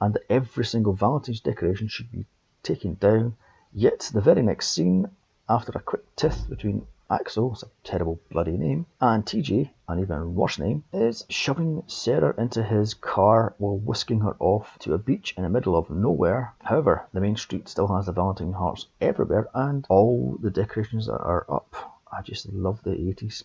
and 0.00 0.12
that 0.12 0.24
every 0.28 0.64
single 0.66 0.92
Valentine's 0.92 1.40
decoration 1.40 1.88
should 1.88 2.10
be 2.12 2.26
taken 2.62 2.94
down. 2.94 3.36
Yet 3.72 4.10
the 4.12 4.20
very 4.20 4.42
next 4.42 4.72
scene, 4.72 5.08
after 5.48 5.72
a 5.74 5.80
quick 5.80 6.04
tiff 6.16 6.48
between 6.48 6.86
Axel, 7.12 7.54
it's 7.54 7.64
a 7.64 7.70
terrible 7.82 8.20
bloody 8.30 8.56
name, 8.56 8.86
and 9.00 9.26
TJ, 9.26 9.70
an 9.88 9.98
even 9.98 10.36
worse 10.36 10.60
name, 10.60 10.84
is 10.92 11.26
shoving 11.28 11.82
Sarah 11.88 12.36
into 12.38 12.62
his 12.62 12.94
car 12.94 13.52
while 13.58 13.78
whisking 13.78 14.20
her 14.20 14.36
off 14.38 14.78
to 14.78 14.94
a 14.94 14.98
beach 14.98 15.34
in 15.36 15.42
the 15.42 15.48
middle 15.48 15.74
of 15.74 15.90
nowhere. 15.90 16.54
However, 16.62 17.08
the 17.12 17.20
main 17.20 17.34
street 17.34 17.68
still 17.68 17.88
has 17.88 18.06
the 18.06 18.12
Valentine 18.12 18.52
hearts 18.52 18.86
everywhere 19.00 19.48
and 19.54 19.84
all 19.88 20.36
the 20.40 20.52
decorations 20.52 21.08
are 21.08 21.46
up. 21.48 21.74
I 22.12 22.22
just 22.22 22.48
love 22.52 22.80
the 22.84 22.90
80s. 22.92 23.42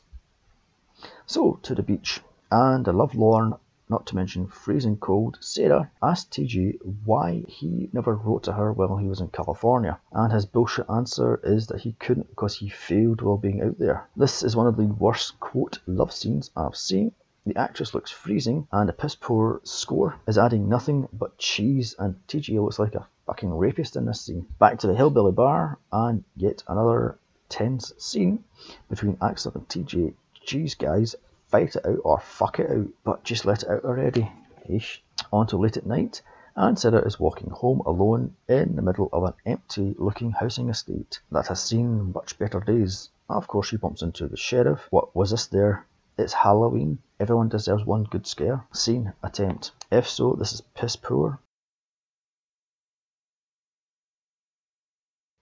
So, 1.25 1.57
to 1.63 1.73
the 1.73 1.81
beach, 1.81 2.21
and 2.51 2.85
the 2.85 2.93
lovelorn 2.93 3.55
not 3.87 4.07
to 4.07 4.15
mention 4.15 4.47
freezing 4.47 4.97
cold, 4.97 5.37
Sarah 5.39 5.91
asked 6.01 6.31
TJ 6.31 6.79
why 7.05 7.43
he 7.47 7.89
never 7.93 8.15
wrote 8.15 8.43
to 8.43 8.53
her 8.53 8.73
while 8.73 8.97
he 8.97 9.07
was 9.07 9.21
in 9.21 9.27
California, 9.27 9.99
and 10.11 10.33
his 10.33 10.45
bullshit 10.45 10.89
answer 10.89 11.39
is 11.43 11.67
that 11.67 11.81
he 11.81 11.93
couldn't 11.93 12.29
because 12.29 12.55
he 12.55 12.69
failed 12.69 13.21
while 13.21 13.37
being 13.37 13.61
out 13.61 13.77
there. 13.77 14.07
This 14.15 14.41
is 14.41 14.55
one 14.55 14.67
of 14.67 14.77
the 14.77 14.87
worst 14.87 15.39
quote 15.39 15.79
love 15.85 16.11
scenes 16.11 16.51
I've 16.55 16.75
seen. 16.75 17.11
The 17.45 17.55
actress 17.57 17.93
looks 17.93 18.09
freezing, 18.09 18.67
and 18.71 18.89
the 18.89 18.93
piss 18.93 19.13
poor 19.13 19.61
score 19.63 20.15
is 20.27 20.39
adding 20.39 20.67
nothing 20.67 21.07
but 21.13 21.37
cheese, 21.37 21.95
and 21.99 22.15
TJ 22.27 22.59
looks 22.59 22.79
like 22.79 22.95
a 22.95 23.07
fucking 23.27 23.53
rapist 23.53 23.95
in 23.95 24.05
this 24.05 24.21
scene. 24.21 24.47
Back 24.57 24.79
to 24.79 24.87
the 24.87 24.95
Hillbilly 24.95 25.31
Bar, 25.31 25.77
and 25.91 26.23
yet 26.35 26.63
another 26.67 27.19
tense 27.49 27.93
scene 27.99 28.43
between 28.89 29.17
Axel 29.21 29.51
and 29.53 29.67
TJ. 29.67 30.15
Geez, 30.43 30.73
guys, 30.73 31.15
fight 31.47 31.75
it 31.75 31.85
out 31.85 31.99
or 32.03 32.19
fuck 32.19 32.59
it 32.59 32.69
out, 32.69 32.87
but 33.03 33.23
just 33.23 33.45
let 33.45 33.63
it 33.63 33.69
out 33.69 33.83
already. 33.83 34.31
Ish. 34.67 35.03
On 35.31 35.47
to 35.47 35.57
late 35.57 35.77
at 35.77 35.85
night, 35.85 36.21
and 36.55 36.77
Sarah 36.77 37.05
is 37.05 37.19
walking 37.19 37.49
home 37.49 37.81
alone 37.85 38.35
in 38.47 38.75
the 38.75 38.81
middle 38.81 39.09
of 39.11 39.23
an 39.23 39.33
empty 39.45 39.95
looking 39.97 40.31
housing 40.31 40.69
estate 40.69 41.19
that 41.31 41.47
has 41.47 41.61
seen 41.61 42.11
much 42.13 42.37
better 42.39 42.59
days. 42.59 43.09
Of 43.29 43.47
course, 43.47 43.67
she 43.67 43.77
bumps 43.77 44.01
into 44.01 44.27
the 44.27 44.37
sheriff. 44.37 44.87
What 44.89 45.15
was 45.15 45.31
this 45.31 45.47
there? 45.47 45.85
It's 46.17 46.33
Halloween. 46.33 46.99
Everyone 47.19 47.49
deserves 47.49 47.85
one 47.85 48.03
good 48.03 48.25
scare. 48.25 48.65
Scene 48.71 49.13
attempt. 49.21 49.71
If 49.91 50.07
so, 50.07 50.33
this 50.33 50.53
is 50.53 50.61
piss 50.61 50.95
poor. 50.95 51.39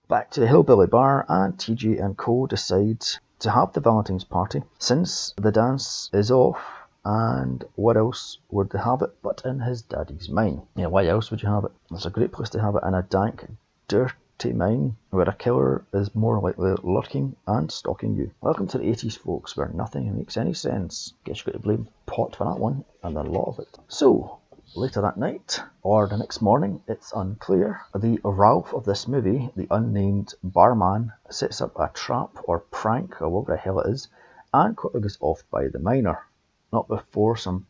Back 0.08 0.30
to 0.32 0.40
the 0.40 0.46
Hillbilly 0.46 0.86
Bar, 0.86 1.24
and 1.28 1.56
TJ 1.56 2.04
and 2.04 2.16
Co 2.16 2.46
decide 2.46 3.04
to 3.40 3.50
have 3.50 3.72
the 3.72 3.80
Valentine's 3.80 4.24
party 4.24 4.62
since 4.78 5.34
the 5.36 5.52
dance 5.52 6.10
is 6.12 6.30
off. 6.30 6.58
And 7.04 7.62
what 7.74 7.98
else 7.98 8.38
would 8.50 8.70
they 8.70 8.78
have 8.78 9.02
it 9.02 9.14
but 9.22 9.42
in 9.44 9.60
his 9.60 9.82
daddy's 9.82 10.30
mine? 10.30 10.62
Yeah, 10.74 10.86
why 10.86 11.06
else 11.06 11.30
would 11.30 11.42
you 11.42 11.48
have 11.50 11.64
it? 11.64 11.72
It's 11.90 12.06
a 12.06 12.10
great 12.10 12.32
place 12.32 12.48
to 12.50 12.60
have 12.60 12.76
it 12.76 12.82
in 12.86 12.94
a 12.94 13.02
dank, 13.02 13.46
dirty 13.88 14.52
mine 14.54 14.96
where 15.10 15.28
a 15.28 15.34
killer 15.34 15.84
is 15.92 16.14
more 16.14 16.40
likely 16.40 16.74
lurking 16.82 17.36
and 17.46 17.70
stalking 17.70 18.14
you. 18.14 18.30
Welcome 18.40 18.66
to 18.68 18.78
the 18.78 18.84
80s, 18.84 19.18
folks, 19.18 19.56
where 19.56 19.68
nothing 19.68 20.16
makes 20.16 20.38
any 20.38 20.54
sense. 20.54 21.12
Guess 21.24 21.40
you 21.40 21.52
got 21.52 21.58
to 21.58 21.58
blame 21.58 21.88
Pot 22.06 22.36
for 22.36 22.44
that 22.44 22.58
one, 22.58 22.84
and 23.02 23.16
a 23.16 23.22
lot 23.22 23.48
of 23.48 23.58
it. 23.58 23.78
So, 23.88 24.38
Later 24.76 25.02
that 25.02 25.16
night, 25.16 25.62
or 25.84 26.08
the 26.08 26.16
next 26.16 26.42
morning, 26.42 26.82
it's 26.88 27.12
unclear, 27.12 27.82
the 27.94 28.18
Ralph 28.24 28.74
of 28.74 28.84
this 28.84 29.06
movie, 29.06 29.52
the 29.54 29.68
unnamed 29.70 30.34
barman, 30.42 31.12
sets 31.30 31.60
up 31.60 31.78
a 31.78 31.92
trap 31.94 32.30
or 32.42 32.58
prank 32.58 33.22
or 33.22 33.28
whatever 33.28 33.52
the 33.52 33.56
hell 33.56 33.78
it 33.78 33.88
is, 33.88 34.08
and 34.52 34.76
quickly 34.76 35.02
gets 35.02 35.16
off 35.20 35.44
by 35.48 35.68
the 35.68 35.78
miner. 35.78 36.26
Not 36.72 36.88
before 36.88 37.36
some 37.36 37.68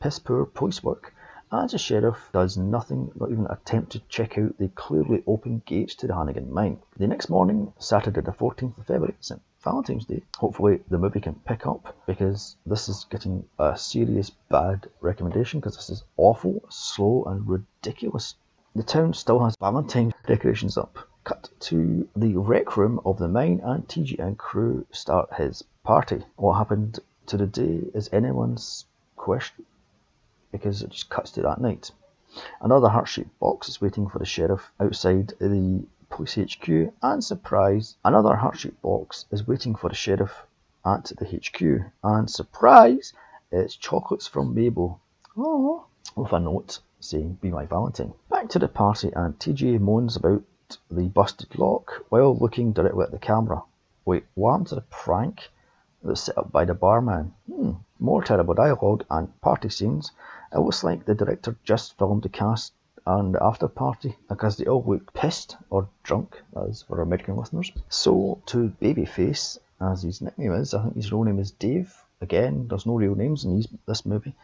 piss 0.00 0.18
poor 0.18 0.44
police 0.44 0.82
work, 0.82 1.14
as 1.52 1.70
the 1.70 1.78
sheriff 1.78 2.30
does 2.32 2.56
nothing, 2.56 3.12
not 3.14 3.30
even 3.30 3.46
attempt 3.46 3.92
to 3.92 4.00
check 4.08 4.36
out 4.36 4.58
the 4.58 4.70
clearly 4.70 5.22
open 5.28 5.62
gates 5.64 5.94
to 5.94 6.08
the 6.08 6.14
Hanniger 6.14 6.44
mine. 6.48 6.80
The 6.96 7.06
next 7.06 7.30
morning, 7.30 7.72
Saturday 7.78 8.22
the 8.22 8.32
14th 8.32 8.76
of 8.76 8.86
February, 8.86 9.14
St. 9.20 9.40
Valentine's 9.62 10.06
Day. 10.06 10.22
Hopefully 10.38 10.80
the 10.88 10.98
movie 10.98 11.20
can 11.20 11.34
pick 11.34 11.66
up 11.66 11.94
because 12.06 12.56
this 12.64 12.88
is 12.88 13.04
getting 13.10 13.44
a 13.58 13.76
serious 13.76 14.30
bad 14.30 14.88
recommendation 15.00 15.60
because 15.60 15.76
this 15.76 15.90
is 15.90 16.04
awful, 16.16 16.62
slow 16.70 17.24
and 17.24 17.46
ridiculous. 17.46 18.36
The 18.74 18.82
town 18.82 19.12
still 19.12 19.44
has 19.44 19.56
Valentine 19.60 20.14
decorations 20.26 20.78
up. 20.78 20.98
Cut 21.24 21.50
to 21.60 22.08
the 22.16 22.36
rec 22.36 22.76
room 22.76 23.00
of 23.04 23.18
the 23.18 23.28
mine 23.28 23.60
and 23.62 23.86
TJ 23.86 24.18
and 24.18 24.38
crew 24.38 24.86
start 24.92 25.34
his 25.34 25.62
party. 25.84 26.24
What 26.36 26.54
happened 26.54 27.00
to 27.26 27.36
the 27.36 27.46
day 27.46 27.82
is 27.94 28.08
anyone's 28.12 28.86
question 29.16 29.66
because 30.52 30.82
it 30.82 30.90
just 30.90 31.10
cuts 31.10 31.32
to 31.32 31.42
that 31.42 31.60
night. 31.60 31.90
Another 32.60 32.88
heart-shaped 32.88 33.38
box 33.38 33.68
is 33.68 33.80
waiting 33.80 34.08
for 34.08 34.18
the 34.18 34.24
sheriff 34.24 34.72
outside 34.80 35.34
the 35.38 35.84
Police 36.10 36.34
HQ, 36.34 36.92
and 37.02 37.22
surprise, 37.22 37.96
another 38.04 38.34
heart-shaped 38.34 38.82
box 38.82 39.26
is 39.30 39.46
waiting 39.46 39.76
for 39.76 39.88
the 39.88 39.94
sheriff 39.94 40.44
at 40.84 41.12
the 41.16 41.24
HQ. 41.24 41.92
And 42.02 42.28
surprise, 42.28 43.12
it's 43.52 43.76
chocolates 43.76 44.26
from 44.26 44.52
Mabel. 44.52 45.00
Oh, 45.36 45.86
with 46.16 46.32
a 46.32 46.40
note 46.40 46.80
saying, 46.98 47.38
Be 47.40 47.50
my 47.50 47.64
Valentine. 47.64 48.12
Back 48.28 48.48
to 48.48 48.58
the 48.58 48.66
party, 48.66 49.12
and 49.14 49.38
TJ 49.38 49.78
moans 49.80 50.16
about 50.16 50.42
the 50.90 51.08
busted 51.08 51.58
lock 51.58 52.04
while 52.08 52.36
looking 52.36 52.72
directly 52.72 53.04
at 53.04 53.12
the 53.12 53.18
camera. 53.18 53.62
Wait, 54.04 54.26
what 54.34 54.66
to 54.66 54.74
the 54.74 54.80
prank 54.82 55.50
that's 56.02 56.22
set 56.22 56.36
up 56.36 56.50
by 56.50 56.64
the 56.64 56.74
barman? 56.74 57.34
Hmm, 57.46 57.72
more 57.98 58.22
terrible 58.24 58.54
dialogue 58.54 59.04
and 59.10 59.40
party 59.40 59.68
scenes. 59.68 60.10
It 60.52 60.58
looks 60.58 60.82
like 60.82 61.04
the 61.04 61.14
director 61.14 61.56
just 61.62 61.96
filmed 61.96 62.24
the 62.24 62.28
cast 62.28 62.72
and 63.06 63.36
after 63.36 63.68
party 63.68 64.16
because 64.28 64.56
they 64.56 64.66
all 64.66 64.84
look 64.86 65.12
pissed 65.14 65.56
or 65.70 65.88
drunk, 66.02 66.42
as 66.66 66.82
for 66.82 67.00
American 67.00 67.36
listeners. 67.36 67.72
So 67.88 68.42
to 68.46 68.72
Babyface, 68.80 69.58
as 69.80 70.02
his 70.02 70.20
nickname 70.20 70.52
is, 70.52 70.74
I 70.74 70.82
think 70.82 70.96
his 70.96 71.10
real 71.10 71.24
name 71.24 71.38
is 71.38 71.50
Dave. 71.50 72.04
Again, 72.20 72.68
there's 72.68 72.86
no 72.86 72.96
real 72.96 73.14
names 73.14 73.44
in 73.44 73.56
these, 73.56 73.68
this 73.86 74.04
movie. 74.04 74.34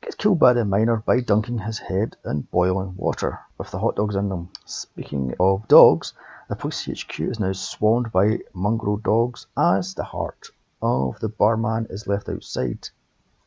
Gets 0.00 0.14
killed 0.14 0.38
by 0.38 0.52
the 0.52 0.64
miner 0.64 0.98
by 0.98 1.20
dunking 1.20 1.58
his 1.58 1.78
head 1.78 2.16
in 2.24 2.42
boiling 2.42 2.94
water 2.96 3.40
with 3.58 3.72
the 3.72 3.78
hot 3.80 3.96
dogs 3.96 4.14
in 4.14 4.28
them. 4.28 4.50
Speaking 4.64 5.34
of 5.40 5.66
dogs, 5.66 6.12
the 6.48 6.54
police 6.54 6.86
HQ 6.86 7.18
is 7.18 7.40
now 7.40 7.52
swarmed 7.52 8.12
by 8.12 8.38
mongrel 8.54 8.98
dogs 8.98 9.48
as 9.56 9.94
the 9.94 10.04
heart 10.04 10.50
of 10.80 11.18
the 11.18 11.28
barman 11.28 11.86
is 11.90 12.06
left 12.06 12.28
outside. 12.28 12.88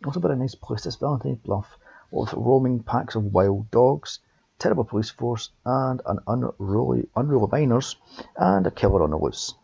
Also, 0.06 0.20
a 0.20 0.22
very 0.22 0.36
nice 0.36 0.56
place, 0.56 0.84
this 0.84 0.98
Valentine 0.98 1.36
Bluff, 1.36 1.78
with 2.12 2.34
roaming 2.34 2.84
packs 2.84 3.16
of 3.16 3.34
wild 3.34 3.72
dogs 3.72 4.20
terrible 4.62 4.84
police 4.84 5.10
force, 5.10 5.50
and 5.66 6.02
an 6.06 6.20
unruly, 6.28 7.10
unruly 7.16 7.48
miners, 7.52 7.96
and 8.38 8.68
a 8.68 8.72
killer 8.72 9.02
on 9.02 9.10
the 9.10 9.18
loose. 9.18 9.56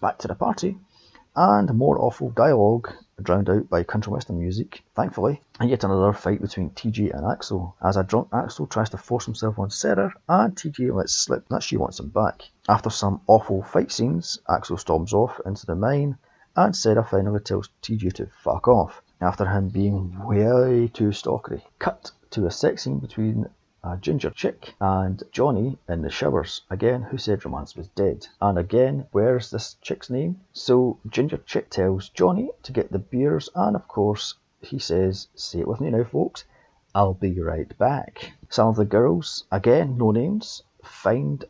Back 0.00 0.16
to 0.20 0.28
the 0.28 0.34
party, 0.34 0.78
and 1.34 1.74
more 1.74 2.00
awful 2.00 2.30
dialogue 2.30 2.90
drowned 3.20 3.50
out 3.50 3.68
by 3.68 3.82
country 3.82 4.10
western 4.14 4.38
music, 4.38 4.82
thankfully, 4.94 5.42
and 5.60 5.68
yet 5.68 5.84
another 5.84 6.14
fight 6.14 6.40
between 6.40 6.70
TJ 6.70 7.14
and 7.14 7.26
Axel, 7.26 7.76
as 7.82 7.98
a 7.98 8.02
drunk 8.02 8.28
Axel 8.32 8.66
tries 8.66 8.88
to 8.88 8.96
force 8.96 9.26
himself 9.26 9.58
on 9.58 9.68
Sarah, 9.68 10.14
and 10.26 10.56
TJ 10.56 10.90
lets 10.94 11.12
slip 11.12 11.46
that 11.50 11.62
she 11.62 11.76
wants 11.76 12.00
him 12.00 12.08
back. 12.08 12.40
After 12.66 12.88
some 12.88 13.20
awful 13.26 13.62
fight 13.62 13.92
scenes, 13.92 14.38
Axel 14.48 14.78
storms 14.78 15.12
off 15.12 15.38
into 15.44 15.66
the 15.66 15.74
mine, 15.74 16.16
and 16.56 16.74
Sarah 16.74 17.04
finally 17.04 17.40
tells 17.40 17.68
TJ 17.82 18.14
to 18.14 18.30
fuck 18.42 18.68
off, 18.68 19.02
after 19.20 19.44
him 19.44 19.68
being 19.68 20.24
way 20.24 20.88
too 20.88 21.10
stalkery. 21.10 21.62
Cut 21.78 22.10
to 22.30 22.46
a 22.46 22.50
sex 22.50 22.84
scene 22.84 23.00
between 23.00 23.50
ginger 24.00 24.30
chick, 24.30 24.74
and 24.80 25.22
Johnny 25.30 25.78
in 25.88 26.02
the 26.02 26.10
showers. 26.10 26.62
Again, 26.68 27.02
who 27.02 27.18
said 27.18 27.44
romance 27.44 27.76
was 27.76 27.86
dead? 27.88 28.26
And 28.40 28.58
again, 28.58 29.06
where's 29.12 29.50
this 29.50 29.76
chick's 29.80 30.10
name? 30.10 30.40
So 30.52 30.98
Ginger 31.08 31.36
Chick 31.36 31.70
tells 31.70 32.08
Johnny 32.08 32.50
to 32.64 32.72
get 32.72 32.90
the 32.90 32.98
beers, 32.98 33.48
and 33.54 33.76
of 33.76 33.86
course, 33.86 34.34
he 34.60 34.80
says, 34.80 35.28
say 35.36 35.60
it 35.60 35.68
with 35.68 35.80
me 35.80 35.90
now, 35.90 36.02
folks, 36.02 36.44
I'll 36.94 37.14
be 37.14 37.38
right 37.40 37.76
back. 37.78 38.32
Some 38.48 38.68
of 38.68 38.76
the 38.76 38.84
girls, 38.84 39.44
again, 39.52 39.98
no 39.98 40.10
names, 40.10 40.62
find 40.82 41.44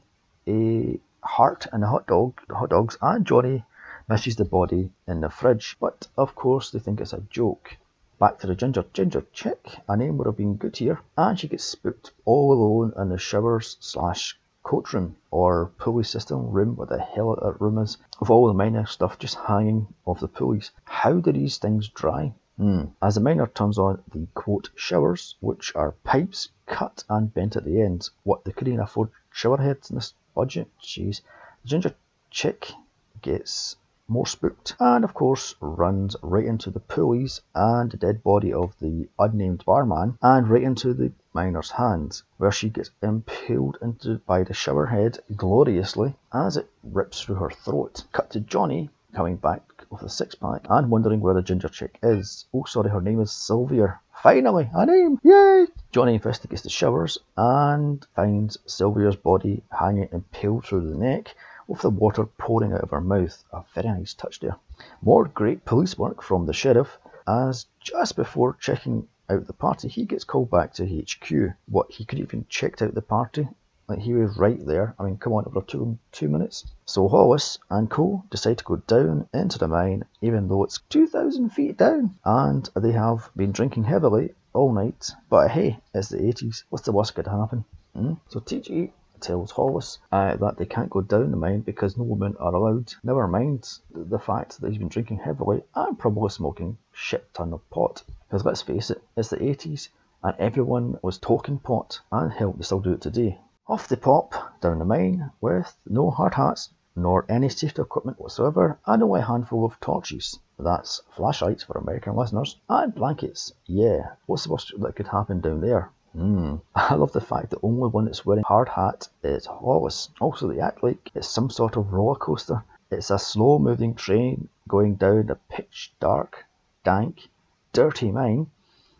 a 0.46 0.98
heart 1.22 1.66
and 1.72 1.84
a 1.84 1.88
hot 1.88 2.06
dog, 2.06 2.40
hot 2.50 2.70
dogs, 2.70 2.98
and 3.00 3.24
Johnny 3.24 3.64
misses 4.08 4.36
the 4.36 4.44
body 4.44 4.90
in 5.06 5.20
the 5.20 5.30
fridge. 5.30 5.76
But 5.80 6.06
of 6.18 6.34
course, 6.34 6.70
they 6.70 6.80
think 6.80 7.00
it's 7.00 7.12
a 7.12 7.22
joke. 7.30 7.76
Back 8.18 8.38
to 8.38 8.46
the 8.46 8.54
ginger 8.54 8.86
ginger 8.94 9.26
chick, 9.34 9.78
a 9.86 9.94
name 9.94 10.16
would 10.16 10.26
have 10.26 10.38
been 10.38 10.56
good 10.56 10.78
here, 10.78 11.00
and 11.18 11.38
she 11.38 11.48
gets 11.48 11.64
spooked 11.64 12.12
all 12.24 12.50
alone 12.50 12.94
in 12.96 13.10
the 13.10 13.18
showers 13.18 13.76
slash 13.78 14.38
coat 14.62 14.94
room 14.94 15.16
or 15.30 15.66
pulley 15.76 16.02
system 16.02 16.50
room, 16.50 16.76
what 16.76 16.88
the 16.88 16.98
hell 16.98 17.36
that 17.36 17.60
room 17.60 17.76
is, 17.76 17.98
with 18.18 18.30
all 18.30 18.46
the 18.46 18.54
minor 18.54 18.86
stuff 18.86 19.18
just 19.18 19.34
hanging 19.34 19.86
off 20.06 20.20
the 20.20 20.28
pulleys. 20.28 20.70
How 20.84 21.20
do 21.20 21.30
these 21.30 21.58
things 21.58 21.88
dry? 21.88 22.32
Hmm. 22.56 22.84
As 23.02 23.16
the 23.16 23.20
miner 23.20 23.48
turns 23.48 23.78
on 23.78 24.02
the 24.10 24.26
quote 24.32 24.70
showers, 24.74 25.34
which 25.40 25.76
are 25.76 25.92
pipes 26.02 26.48
cut 26.64 27.04
and 27.10 27.34
bent 27.34 27.54
at 27.54 27.64
the 27.66 27.82
ends, 27.82 28.12
what 28.22 28.44
they 28.44 28.52
couldn't 28.52 28.80
afford 28.80 29.10
shower 29.30 29.58
heads 29.58 29.90
in 29.90 29.96
this 29.96 30.14
budget? 30.34 30.70
Jeez. 30.80 31.20
The 31.64 31.68
ginger 31.68 31.94
chick 32.30 32.72
gets 33.20 33.76
more 34.08 34.26
spooked, 34.26 34.76
and 34.78 35.04
of 35.04 35.12
course 35.12 35.54
runs 35.60 36.14
right 36.22 36.44
into 36.44 36.70
the 36.70 36.78
pulleys 36.78 37.40
and 37.54 37.90
the 37.90 37.96
dead 37.96 38.22
body 38.22 38.52
of 38.52 38.78
the 38.78 39.08
unnamed 39.18 39.64
barman, 39.64 40.16
and 40.22 40.48
right 40.48 40.62
into 40.62 40.94
the 40.94 41.10
miner's 41.34 41.72
hands, 41.72 42.22
where 42.36 42.52
she 42.52 42.68
gets 42.68 42.90
impaled 43.02 43.76
into 43.82 44.18
by 44.26 44.44
the 44.44 44.54
shower 44.54 44.86
head 44.86 45.18
gloriously 45.34 46.14
as 46.32 46.56
it 46.56 46.70
rips 46.84 47.20
through 47.20 47.34
her 47.34 47.50
throat. 47.50 48.04
Cut 48.12 48.30
to 48.30 48.40
Johnny 48.40 48.90
coming 49.12 49.36
back 49.36 49.62
with 49.90 50.02
a 50.02 50.08
six 50.08 50.34
pack 50.34 50.66
and 50.68 50.90
wondering 50.90 51.20
where 51.20 51.34
the 51.34 51.42
ginger 51.42 51.68
chick 51.68 51.98
is. 52.02 52.46
Oh, 52.54 52.64
sorry, 52.64 52.90
her 52.90 53.00
name 53.00 53.20
is 53.20 53.32
Sylvia. 53.32 53.98
Finally, 54.22 54.70
a 54.72 54.86
name! 54.86 55.18
Yay! 55.22 55.66
Johnny 55.90 56.14
investigates 56.14 56.62
the 56.62 56.70
showers 56.70 57.18
and 57.36 58.06
finds 58.14 58.58
Sylvia's 58.66 59.16
body 59.16 59.62
hanging 59.70 60.08
impaled 60.12 60.64
through 60.64 60.88
the 60.88 60.96
neck 60.96 61.34
with 61.66 61.80
the 61.80 61.90
water 61.90 62.24
pouring 62.24 62.72
out 62.72 62.82
of 62.82 62.90
her 62.90 63.00
mouth. 63.00 63.44
A 63.52 63.62
very 63.74 63.88
nice 63.88 64.14
touch 64.14 64.40
there. 64.40 64.56
More 65.02 65.24
great 65.24 65.64
police 65.64 65.98
work 65.98 66.22
from 66.22 66.46
the 66.46 66.52
sheriff, 66.52 66.98
as 67.26 67.66
just 67.80 68.16
before 68.16 68.56
checking 68.60 69.08
out 69.28 69.46
the 69.46 69.52
party, 69.52 69.88
he 69.88 70.04
gets 70.04 70.24
called 70.24 70.50
back 70.50 70.72
to 70.74 70.86
HQ. 70.86 71.56
What, 71.68 71.90
he 71.90 72.04
could 72.04 72.20
even 72.20 72.46
checked 72.48 72.82
out 72.82 72.94
the 72.94 73.02
party? 73.02 73.48
Like 73.88 74.00
he 74.00 74.14
was 74.14 74.36
right 74.36 74.64
there. 74.64 74.94
I 74.98 75.04
mean, 75.04 75.16
come 75.16 75.32
on, 75.32 75.44
it 75.44 75.52
would 75.54 75.70
have 75.70 75.80
him 75.80 75.98
two 76.12 76.28
minutes. 76.28 76.64
So 76.86 77.08
Hollis 77.08 77.58
and 77.70 77.88
Co. 77.88 78.24
decide 78.30 78.58
to 78.58 78.64
go 78.64 78.76
down 78.76 79.28
into 79.32 79.58
the 79.58 79.68
mine, 79.68 80.04
even 80.20 80.48
though 80.48 80.64
it's 80.64 80.80
2,000 80.90 81.50
feet 81.50 81.76
down. 81.76 82.16
And 82.24 82.68
they 82.74 82.92
have 82.92 83.30
been 83.36 83.52
drinking 83.52 83.84
heavily 83.84 84.34
all 84.52 84.72
night. 84.72 85.10
But 85.30 85.50
hey, 85.52 85.78
it's 85.94 86.08
the 86.08 86.18
80s. 86.18 86.64
What's 86.68 86.84
the 86.84 86.92
worst 86.92 87.14
that 87.14 87.22
could 87.22 87.30
happen? 87.30 87.64
Hmm? 87.94 88.14
So 88.28 88.40
TJ 88.40 88.90
tells 89.20 89.50
Hollis 89.50 89.98
uh, 90.12 90.36
that 90.36 90.56
they 90.56 90.66
can't 90.66 90.90
go 90.90 91.00
down 91.00 91.30
the 91.30 91.36
mine 91.36 91.60
because 91.60 91.96
no 91.96 92.04
women 92.04 92.36
are 92.38 92.54
allowed. 92.54 92.94
Never 93.02 93.26
mind 93.26 93.68
the 93.90 94.18
fact 94.18 94.60
that 94.60 94.68
he's 94.68 94.78
been 94.78 94.88
drinking 94.88 95.18
heavily 95.18 95.62
and 95.74 95.98
probably 95.98 96.30
smoking 96.30 96.78
shit 96.92 97.32
ton 97.34 97.52
of 97.52 97.68
pot. 97.70 98.02
Because 98.28 98.44
let's 98.44 98.62
face 98.62 98.90
it, 98.90 99.02
it's 99.16 99.30
the 99.30 99.36
80s 99.36 99.88
and 100.22 100.34
everyone 100.38 100.98
was 101.02 101.18
talking 101.18 101.58
pot 101.58 102.00
and 102.10 102.32
hell, 102.32 102.52
they 102.52 102.62
still 102.62 102.80
do 102.80 102.92
it 102.92 103.00
today. 103.00 103.38
Off 103.68 103.88
they 103.88 103.96
pop 103.96 104.60
down 104.60 104.78
the 104.78 104.84
mine 104.84 105.30
with 105.40 105.76
no 105.86 106.10
hard 106.10 106.34
hats 106.34 106.70
nor 106.94 107.26
any 107.28 107.48
safety 107.48 107.82
equipment 107.82 108.18
whatsoever 108.18 108.78
and 108.86 109.02
only 109.02 109.20
a 109.20 109.24
handful 109.24 109.64
of 109.64 109.78
torches. 109.80 110.38
That's 110.58 111.02
flashlights 111.14 111.62
for 111.62 111.76
American 111.76 112.16
listeners 112.16 112.58
and 112.68 112.94
blankets. 112.94 113.52
Yeah, 113.66 114.12
what's 114.24 114.44
the 114.44 114.52
worst 114.52 114.72
that 114.78 114.96
could 114.96 115.08
happen 115.08 115.40
down 115.40 115.60
there? 115.60 115.90
Mm. 116.16 116.62
I 116.74 116.94
love 116.94 117.12
the 117.12 117.20
fact 117.20 117.50
the 117.50 117.60
only 117.62 117.88
one 117.88 118.06
that's 118.06 118.24
wearing 118.24 118.44
hard 118.44 118.70
hat 118.70 119.08
is 119.22 119.44
Hollis. 119.44 120.08
Also, 120.18 120.48
they 120.48 120.60
act 120.60 120.82
like 120.82 121.10
it's 121.14 121.28
some 121.28 121.50
sort 121.50 121.76
of 121.76 121.92
roller 121.92 122.14
coaster. 122.14 122.64
It's 122.90 123.10
a 123.10 123.18
slow 123.18 123.58
moving 123.58 123.94
train 123.94 124.48
going 124.66 124.94
down 124.94 125.28
a 125.28 125.34
pitch 125.34 125.92
dark, 126.00 126.46
dank, 126.84 127.28
dirty 127.72 128.10
mine 128.10 128.46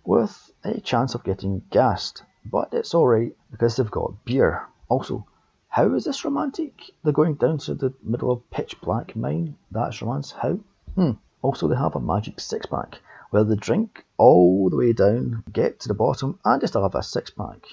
with 0.04 0.52
a 0.62 0.78
chance 0.80 1.14
of 1.14 1.25
getting 1.25 1.62
gassed. 1.70 2.23
But 2.44 2.75
it's 2.75 2.94
alright 2.94 3.35
because 3.50 3.76
they've 3.76 3.90
got 3.90 4.25
beer. 4.25 4.66
Also, 4.88 5.25
how 5.68 5.94
is 5.94 6.04
this 6.04 6.25
romantic? 6.25 6.90
They're 7.02 7.12
going 7.12 7.35
down 7.35 7.58
to 7.58 7.75
the 7.75 7.94
middle 8.02 8.30
of 8.30 8.50
pitch 8.50 8.80
black 8.80 9.16
mine. 9.16 9.56
That's 9.70 10.02
romance. 10.02 10.32
How? 10.32 10.58
Hmm. 10.94 11.12
Also, 11.40 11.66
they 11.66 11.76
have 11.76 11.96
a 11.96 12.00
magic 12.00 12.40
six 12.40 12.66
pack 12.66 12.99
where 13.30 13.45
they 13.45 13.56
drink 13.56 14.04
all 14.16 14.71
the 14.71 14.76
way 14.76 14.92
down, 14.92 15.42
get 15.52 15.80
to 15.80 15.88
the 15.88 15.95
bottom, 15.95 16.38
and 16.45 16.61
just 16.61 16.75
have 16.75 16.95
a 16.95 17.02
six 17.02 17.30
pack. 17.30 17.66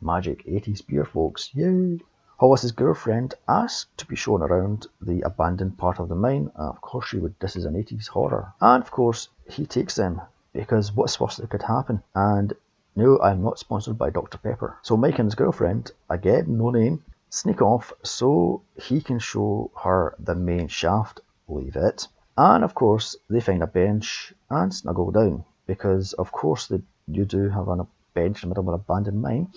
Magic 0.00 0.46
80s 0.46 0.86
beer, 0.86 1.04
folks. 1.04 1.50
Yay! 1.54 2.00
Hollis's 2.40 2.72
girlfriend 2.72 3.34
asked 3.46 3.98
to 3.98 4.06
be 4.06 4.16
shown 4.16 4.40
around 4.40 4.86
the 5.02 5.20
abandoned 5.20 5.76
part 5.76 6.00
of 6.00 6.08
the 6.08 6.14
mine. 6.14 6.50
of 6.54 6.80
course, 6.80 7.08
she 7.08 7.18
would. 7.18 7.34
This 7.38 7.54
is 7.54 7.66
an 7.66 7.74
80s 7.74 8.08
horror. 8.08 8.54
And 8.62 8.82
of 8.82 8.90
course, 8.90 9.28
he 9.46 9.66
takes 9.66 9.96
them 9.96 10.22
because 10.54 10.90
what's 10.92 11.20
worse 11.20 11.36
that 11.36 11.50
could 11.50 11.62
happen? 11.62 12.02
And 12.14 12.54
no, 12.96 13.20
I'm 13.20 13.42
not 13.42 13.58
sponsored 13.58 13.98
by 13.98 14.08
Dr. 14.08 14.38
Pepper. 14.38 14.78
So 14.82 14.96
Mike 14.96 15.18
and 15.18 15.26
his 15.26 15.34
girlfriend, 15.34 15.92
again, 16.08 16.56
no 16.56 16.70
name, 16.70 17.04
sneak 17.28 17.60
off 17.60 17.92
so 18.02 18.62
he 18.74 19.02
can 19.02 19.18
show 19.18 19.70
her 19.82 20.14
the 20.18 20.34
main 20.34 20.68
shaft. 20.68 21.20
Leave 21.46 21.76
it. 21.76 22.08
And 22.42 22.64
of 22.64 22.74
course, 22.74 23.16
they 23.28 23.40
find 23.40 23.62
a 23.62 23.66
bench 23.66 24.32
and 24.48 24.72
snuggle 24.72 25.10
down 25.10 25.44
because, 25.66 26.14
of 26.14 26.32
course, 26.32 26.68
they, 26.68 26.80
you 27.06 27.26
do 27.26 27.50
have 27.50 27.68
a 27.68 27.86
bench 28.14 28.42
in 28.42 28.48
the 28.48 28.54
middle 28.54 28.64
of 28.64 28.68
an 28.68 28.80
abandoned 28.80 29.20
mine 29.20 29.52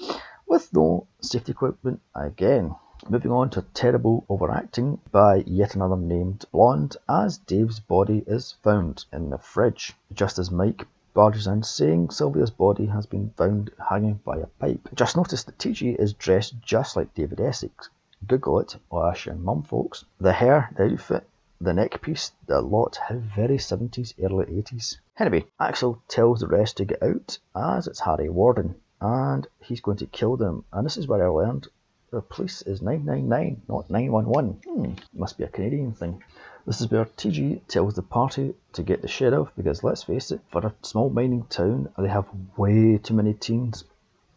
with 0.46 0.74
no 0.74 1.08
safety 1.22 1.54
equipment 1.54 2.02
again. 2.14 2.76
Moving 3.08 3.32
on 3.32 3.52
to 3.52 3.62
terrible 3.74 4.26
overacting 4.28 5.00
by 5.14 5.46
yet 5.48 5.76
another 5.76 5.96
named 5.96 6.44
blonde 6.52 6.98
as 7.08 7.38
Dave's 7.38 7.80
body 7.80 8.22
is 8.28 8.52
found 8.52 9.06
in 9.14 9.30
the 9.30 9.38
fridge, 9.38 9.94
just 10.12 10.38
as 10.38 10.52
Mike 10.52 10.86
barges 11.14 11.48
in 11.48 11.64
saying 11.64 12.10
Sylvia's 12.10 12.52
body 12.52 12.88
has 12.88 13.06
been 13.06 13.30
found 13.38 13.72
hanging 13.90 14.20
by 14.26 14.40
a 14.40 14.48
pipe. 14.48 14.90
Just 14.94 15.16
notice 15.16 15.46
that 15.46 15.58
TJ 15.58 15.96
is 16.02 16.12
dressed 16.12 16.60
just 16.62 16.98
like 16.98 17.14
David 17.14 17.40
Essex. 17.40 17.90
Google 18.28 18.60
it, 18.60 18.76
Ash 18.92 19.26
and 19.28 19.42
Mum 19.42 19.64
folks. 19.64 20.04
The 20.20 20.34
hair, 20.34 20.70
the 20.76 20.92
outfit, 20.92 21.30
the 21.64 21.74
neck 21.74 22.02
piece, 22.02 22.32
the 22.46 22.62
lot, 22.62 22.98
how 23.08 23.16
very 23.36 23.58
70s, 23.58 24.14
early 24.22 24.46
80s. 24.46 24.98
Anyway, 25.18 25.46
Axel 25.60 26.02
tells 26.08 26.40
the 26.40 26.48
rest 26.48 26.78
to 26.78 26.86
get 26.86 27.02
out 27.02 27.40
as 27.56 27.88
it's 27.88 28.02
Harry 28.02 28.30
Warden 28.30 28.76
and 29.02 29.48
he's 29.60 29.82
going 29.82 29.98
to 29.98 30.06
kill 30.06 30.38
them. 30.38 30.66
And 30.72 30.86
this 30.86 30.98
is 30.98 31.08
where 31.08 31.26
I 31.26 31.30
learned 31.30 31.68
the 32.14 32.22
police 32.22 32.62
is 32.62 32.82
999, 32.82 33.64
not 33.68 33.90
911. 33.90 34.62
Hmm, 34.66 34.94
must 35.20 35.38
be 35.38 35.44
a 35.44 35.48
Canadian 35.48 35.94
thing. 35.94 36.24
This 36.66 36.80
is 36.80 36.92
where 36.92 37.06
TJ 37.06 37.68
tells 37.68 37.96
the 37.96 38.04
party 38.04 38.54
to 38.74 38.84
get 38.84 39.02
the 39.02 39.08
sheriff 39.08 39.50
because 39.58 39.84
let's 39.84 40.04
face 40.04 40.32
it, 40.32 40.42
for 40.52 40.66
a 40.66 40.76
small 40.84 41.10
mining 41.10 41.46
town, 41.50 41.90
they 41.98 42.08
have 42.08 42.28
way 42.56 43.00
too 43.00 43.16
many 43.16 43.34
teens. 43.34 43.84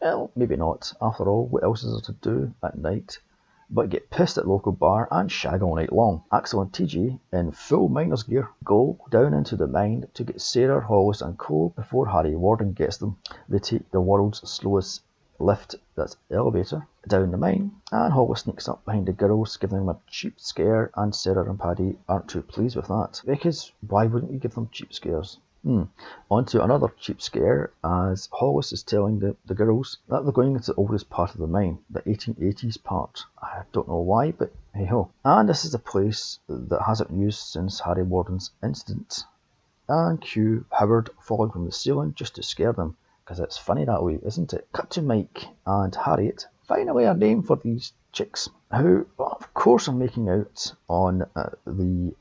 Well, 0.00 0.30
maybe 0.34 0.56
not. 0.56 0.92
After 1.02 1.28
all, 1.28 1.46
what 1.46 1.64
else 1.64 1.84
is 1.84 1.92
there 1.92 2.14
to 2.14 2.20
do 2.22 2.54
at 2.62 2.78
night 2.78 3.18
but 3.68 3.90
get 3.90 4.10
pissed 4.10 4.38
at 4.38 4.46
local 4.46 4.72
bar 4.72 5.08
and 5.10 5.30
shag 5.30 5.62
all 5.62 5.74
night 5.74 5.92
long. 5.92 6.22
Axel 6.32 6.62
and 6.62 6.72
TJ, 6.72 7.18
in 7.32 7.50
full 7.50 7.88
miner's 7.88 8.22
gear, 8.22 8.48
go 8.64 8.98
down 9.10 9.34
into 9.34 9.56
the 9.56 9.66
mine 9.66 10.06
to 10.14 10.24
get 10.24 10.40
Sarah, 10.40 10.80
Hollis 10.80 11.20
and 11.20 11.36
Cole 11.36 11.72
before 11.74 12.08
Harry 12.08 12.36
Warden 12.36 12.72
gets 12.72 12.98
them. 12.98 13.18
They 13.48 13.58
take 13.58 13.90
the 13.90 14.00
world's 14.00 14.48
slowest 14.48 15.02
lift, 15.38 15.74
that's 15.94 16.16
elevator, 16.30 16.86
down 17.06 17.30
the 17.30 17.36
mine, 17.36 17.72
and 17.92 18.12
Hollis 18.12 18.40
sneaks 18.40 18.68
up 18.68 18.84
behind 18.84 19.06
the 19.06 19.12
girls, 19.12 19.56
giving 19.56 19.78
them 19.78 19.88
a 19.88 19.98
cheap 20.06 20.40
scare, 20.40 20.90
and 20.96 21.14
Sarah 21.14 21.48
and 21.48 21.58
Patty 21.58 21.98
aren't 22.08 22.28
too 22.28 22.42
pleased 22.42 22.76
with 22.76 22.88
that. 22.88 23.20
Because 23.26 23.72
why 23.86 24.06
wouldn't 24.06 24.32
you 24.32 24.38
give 24.38 24.54
them 24.54 24.68
cheap 24.72 24.94
scares? 24.94 25.38
Hmm. 25.66 25.82
On 26.30 26.44
to 26.44 26.62
another 26.62 26.92
cheap 27.00 27.20
scare 27.20 27.72
as 27.82 28.28
Hollis 28.30 28.72
is 28.72 28.84
telling 28.84 29.18
the, 29.18 29.34
the 29.46 29.54
girls 29.56 29.98
that 30.06 30.22
they're 30.22 30.30
going 30.30 30.54
into 30.54 30.70
the 30.70 30.78
oldest 30.78 31.10
part 31.10 31.34
of 31.34 31.40
the 31.40 31.48
mine, 31.48 31.80
the 31.90 32.02
1880s 32.02 32.80
part. 32.84 33.24
I 33.42 33.62
don't 33.72 33.88
know 33.88 33.98
why, 33.98 34.30
but 34.30 34.52
hey 34.72 34.84
ho. 34.84 35.10
And 35.24 35.48
this 35.48 35.64
is 35.64 35.74
a 35.74 35.80
place 35.80 36.38
that 36.48 36.82
hasn't 36.82 37.10
been 37.10 37.20
used 37.20 37.40
since 37.40 37.80
Harry 37.80 38.04
Warden's 38.04 38.52
incident. 38.62 39.24
And 39.88 40.20
cue 40.20 40.64
Howard 40.70 41.10
falling 41.18 41.50
from 41.50 41.64
the 41.64 41.72
ceiling 41.72 42.14
just 42.14 42.36
to 42.36 42.44
scare 42.44 42.72
them, 42.72 42.96
because 43.24 43.40
it's 43.40 43.58
funny 43.58 43.84
that 43.86 44.04
way, 44.04 44.20
isn't 44.24 44.54
it? 44.54 44.68
Cut 44.72 44.90
to 44.90 45.02
Mike 45.02 45.48
and 45.66 45.92
Harriet. 45.96 46.46
Finally, 46.68 47.06
a 47.06 47.14
name 47.14 47.42
for 47.42 47.56
these 47.56 47.92
chicks 48.12 48.48
of 49.18 49.54
course, 49.54 49.88
I'm 49.88 49.98
making 49.98 50.28
out 50.28 50.74
on 50.88 51.22
uh, 51.34 51.50
the 51.66 52.12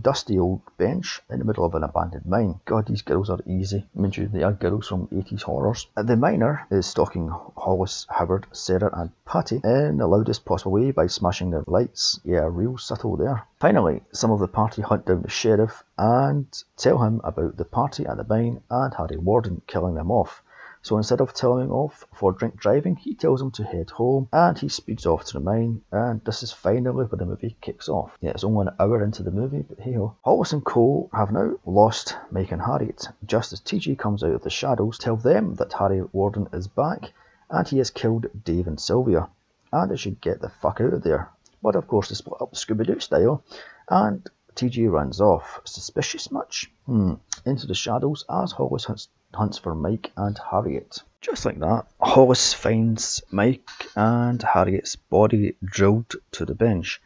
dusty 0.00 0.38
old 0.38 0.60
bench 0.76 1.20
in 1.30 1.38
the 1.38 1.44
middle 1.44 1.64
of 1.64 1.74
an 1.74 1.84
abandoned 1.84 2.26
mine. 2.26 2.58
God, 2.64 2.86
these 2.86 3.02
girls 3.02 3.30
are 3.30 3.38
easy. 3.46 3.86
I 3.96 4.00
mean, 4.00 4.30
they 4.32 4.42
are 4.42 4.52
girls 4.52 4.88
from 4.88 5.06
80s 5.08 5.42
horrors. 5.42 5.86
Uh, 5.96 6.02
the 6.02 6.16
miner 6.16 6.66
is 6.70 6.86
stalking 6.86 7.28
Hollis, 7.56 8.06
Howard, 8.10 8.46
Sarah, 8.50 8.90
and 8.92 9.10
Patty 9.24 9.60
in 9.62 9.98
the 9.98 10.06
loudest 10.06 10.44
possible 10.44 10.72
way 10.72 10.90
by 10.90 11.06
smashing 11.06 11.50
their 11.50 11.64
lights. 11.66 12.18
Yeah, 12.24 12.48
real 12.50 12.76
subtle 12.78 13.16
there. 13.16 13.46
Finally, 13.60 14.02
some 14.12 14.30
of 14.32 14.40
the 14.40 14.48
party 14.48 14.82
hunt 14.82 15.06
down 15.06 15.22
the 15.22 15.30
sheriff 15.30 15.84
and 15.96 16.46
tell 16.76 16.98
him 16.98 17.20
about 17.22 17.56
the 17.56 17.64
party 17.64 18.06
at 18.06 18.16
the 18.16 18.24
mine 18.24 18.62
and 18.68 18.94
Harry 18.94 19.16
Warden 19.16 19.62
killing 19.66 19.94
them 19.94 20.10
off. 20.10 20.42
So 20.82 20.96
instead 20.96 21.20
of 21.20 21.34
telling 21.34 21.66
him 21.66 21.72
off 21.72 22.06
for 22.14 22.32
drink 22.32 22.56
driving, 22.56 22.96
he 22.96 23.14
tells 23.14 23.42
him 23.42 23.50
to 23.52 23.64
head 23.64 23.90
home 23.90 24.28
and 24.32 24.58
he 24.58 24.68
speeds 24.68 25.04
off 25.04 25.24
to 25.26 25.34
the 25.34 25.40
mine. 25.40 25.82
And 25.92 26.24
this 26.24 26.42
is 26.42 26.52
finally 26.52 27.04
where 27.04 27.18
the 27.18 27.26
movie 27.26 27.56
kicks 27.60 27.88
off. 27.88 28.16
Yeah, 28.20 28.30
it's 28.30 28.44
only 28.44 28.66
an 28.66 28.74
hour 28.80 29.02
into 29.04 29.22
the 29.22 29.30
movie, 29.30 29.62
but 29.62 29.80
hey 29.80 29.92
ho. 29.92 30.16
Hollis 30.24 30.54
and 30.54 30.64
Cole 30.64 31.10
have 31.12 31.32
now 31.32 31.52
lost 31.66 32.16
Mike 32.30 32.52
and 32.52 32.62
Harriet. 32.62 33.08
Just 33.26 33.52
as 33.52 33.60
TJ 33.60 33.98
comes 33.98 34.24
out 34.24 34.34
of 34.34 34.42
the 34.42 34.50
shadows, 34.50 34.96
tell 34.96 35.16
them 35.16 35.54
that 35.56 35.74
Harry 35.74 36.02
Warden 36.12 36.48
is 36.52 36.66
back 36.66 37.12
and 37.50 37.68
he 37.68 37.78
has 37.78 37.90
killed 37.90 38.26
Dave 38.44 38.66
and 38.66 38.80
Sylvia. 38.80 39.28
And 39.72 39.90
they 39.90 39.96
should 39.96 40.20
get 40.20 40.40
the 40.40 40.48
fuck 40.48 40.80
out 40.80 40.94
of 40.94 41.02
there. 41.02 41.28
But 41.62 41.76
of 41.76 41.86
course, 41.88 42.08
they 42.08 42.14
split 42.14 42.40
up 42.40 42.54
Scooby 42.54 42.86
Doo 42.86 43.00
style 43.00 43.44
and 43.90 44.26
TJ 44.60 44.90
runs 44.90 45.22
off. 45.22 45.60
Suspicious 45.64 46.30
much? 46.30 46.70
Hmm. 46.84 47.14
Into 47.46 47.66
the 47.66 47.74
shadows 47.74 48.26
as 48.28 48.52
Hollis 48.52 48.84
hunts 48.84 49.08
hunts 49.32 49.56
for 49.56 49.74
Mike 49.74 50.12
and 50.18 50.38
Harriet. 50.50 50.98
Just 51.22 51.46
like 51.46 51.58
that, 51.60 51.86
Hollis 51.98 52.52
finds 52.52 53.22
Mike 53.30 53.70
and 53.96 54.42
Harriet's 54.42 54.96
body 54.96 55.56
drilled 55.64 56.14
to 56.32 56.44
the 56.44 56.54
bench. 56.54 57.00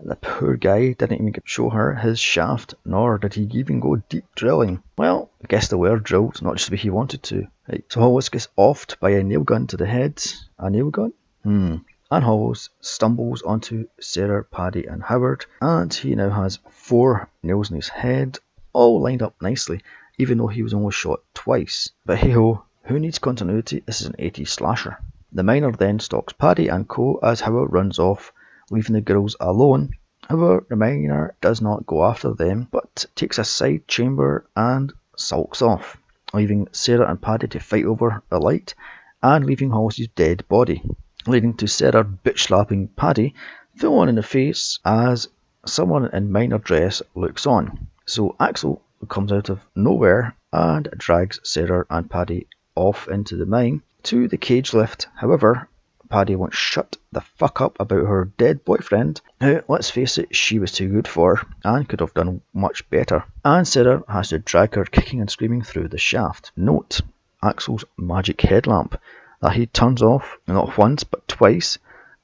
The 0.00 0.16
poor 0.16 0.56
guy 0.56 0.92
didn't 0.92 1.26
even 1.26 1.42
show 1.44 1.70
her 1.70 1.94
his 1.94 2.20
shaft, 2.20 2.74
nor 2.84 3.16
did 3.16 3.32
he 3.34 3.44
even 3.54 3.80
go 3.80 3.96
deep 3.96 4.26
drilling. 4.34 4.82
Well, 4.98 5.30
I 5.42 5.46
guess 5.46 5.68
they 5.68 5.76
were 5.76 5.98
drilled, 5.98 6.42
not 6.42 6.56
just 6.56 6.68
the 6.68 6.74
way 6.76 6.82
he 6.82 6.90
wanted 6.90 7.22
to. 7.24 7.48
Right. 7.66 7.84
So 7.88 8.00
Hollis 8.00 8.28
gets 8.28 8.48
offed 8.58 9.00
by 9.00 9.10
a 9.12 9.24
nail 9.24 9.44
gun 9.44 9.66
to 9.68 9.78
the 9.78 9.86
head. 9.86 10.22
A 10.58 10.68
nail 10.68 10.90
gun? 10.90 11.14
Hmm. 11.42 11.76
And 12.10 12.24
Hollis 12.24 12.70
stumbles 12.80 13.42
onto 13.42 13.88
Sarah, 14.00 14.44
Patty, 14.44 14.86
and 14.86 15.02
Howard, 15.02 15.46
and 15.60 15.92
he 15.92 16.14
now 16.14 16.30
has 16.30 16.58
four 16.70 17.28
nails 17.42 17.70
in 17.70 17.76
his 17.76 17.88
head, 17.88 18.38
all 18.72 19.00
lined 19.00 19.22
up 19.22 19.34
nicely 19.42 19.82
even 20.18 20.36
though 20.36 20.48
he 20.48 20.64
was 20.64 20.74
only 20.74 20.90
shot 20.90 21.20
twice. 21.32 21.90
But 22.04 22.18
hey 22.18 22.30
ho, 22.30 22.64
who 22.82 22.98
needs 22.98 23.20
continuity? 23.20 23.84
This 23.86 24.00
is 24.00 24.08
an 24.08 24.16
80s 24.18 24.48
slasher. 24.48 24.98
The 25.30 25.44
miner 25.44 25.70
then 25.70 26.00
stalks 26.00 26.32
Patty 26.32 26.66
and 26.66 26.88
Co. 26.88 27.20
as 27.22 27.40
Howard 27.40 27.72
runs 27.72 28.00
off, 28.00 28.32
leaving 28.70 28.94
the 28.94 29.00
girls 29.00 29.36
alone. 29.38 29.92
However, 30.28 30.66
the 30.68 30.74
miner 30.74 31.36
does 31.40 31.62
not 31.62 31.86
go 31.86 32.04
after 32.04 32.34
them, 32.34 32.66
but 32.72 33.06
takes 33.14 33.38
a 33.38 33.44
side 33.44 33.86
chamber 33.86 34.44
and 34.56 34.92
sulks 35.16 35.62
off. 35.62 35.96
leaving 36.34 36.66
Sarah 36.72 37.08
and 37.08 37.22
Patty 37.22 37.46
to 37.46 37.60
fight 37.60 37.84
over 37.84 38.20
the 38.28 38.40
light, 38.40 38.74
and 39.22 39.46
leaving 39.46 39.70
Halsey's 39.70 40.08
dead 40.08 40.46
body, 40.48 40.82
leading 41.28 41.54
to 41.54 41.66
Sarah 41.66 42.04
bitch 42.04 42.40
slapping 42.40 42.88
Patty 42.88 43.34
full 43.76 43.98
on 43.98 44.08
in 44.08 44.14
the 44.16 44.22
face 44.22 44.78
as 44.84 45.28
someone 45.64 46.06
in 46.12 46.32
minor 46.32 46.58
dress 46.58 47.02
looks 47.14 47.46
on. 47.46 47.86
So 48.06 48.34
Axel 48.40 48.82
comes 49.08 49.32
out 49.32 49.48
of 49.48 49.60
nowhere 49.76 50.34
and 50.52 50.88
drags 50.96 51.40
Sarah 51.42 51.86
and 51.90 52.10
Patty 52.10 52.46
off 52.74 53.08
into 53.08 53.36
the 53.36 53.46
mine 53.46 53.82
to 54.04 54.28
the 54.28 54.36
cage 54.36 54.72
lift. 54.72 55.08
However, 55.14 55.68
Patty 56.08 56.36
won't 56.36 56.54
shut 56.54 56.96
the 57.12 57.20
fuck 57.20 57.60
up 57.60 57.78
about 57.78 58.06
her 58.06 58.24
dead 58.38 58.64
boyfriend, 58.64 59.20
who, 59.40 59.60
let's 59.68 59.90
face 59.90 60.16
it, 60.16 60.34
she 60.34 60.58
was 60.58 60.72
too 60.72 60.88
good 60.88 61.06
for 61.06 61.46
and 61.64 61.88
could 61.88 62.00
have 62.00 62.14
done 62.14 62.40
much 62.54 62.88
better. 62.88 63.24
And 63.44 63.68
Sarah 63.68 64.02
has 64.08 64.30
to 64.30 64.38
drag 64.38 64.74
her 64.74 64.84
kicking 64.84 65.20
and 65.20 65.30
screaming 65.30 65.62
through 65.62 65.88
the 65.88 65.98
shaft. 65.98 66.50
Note 66.56 67.02
Axel's 67.42 67.84
magic 67.96 68.40
headlamp 68.40 68.98
that 69.40 69.52
he 69.52 69.66
turns 69.66 70.02
off 70.02 70.38
not 70.46 70.76
once 70.76 71.04
but 71.04 71.26
twice 71.28 71.78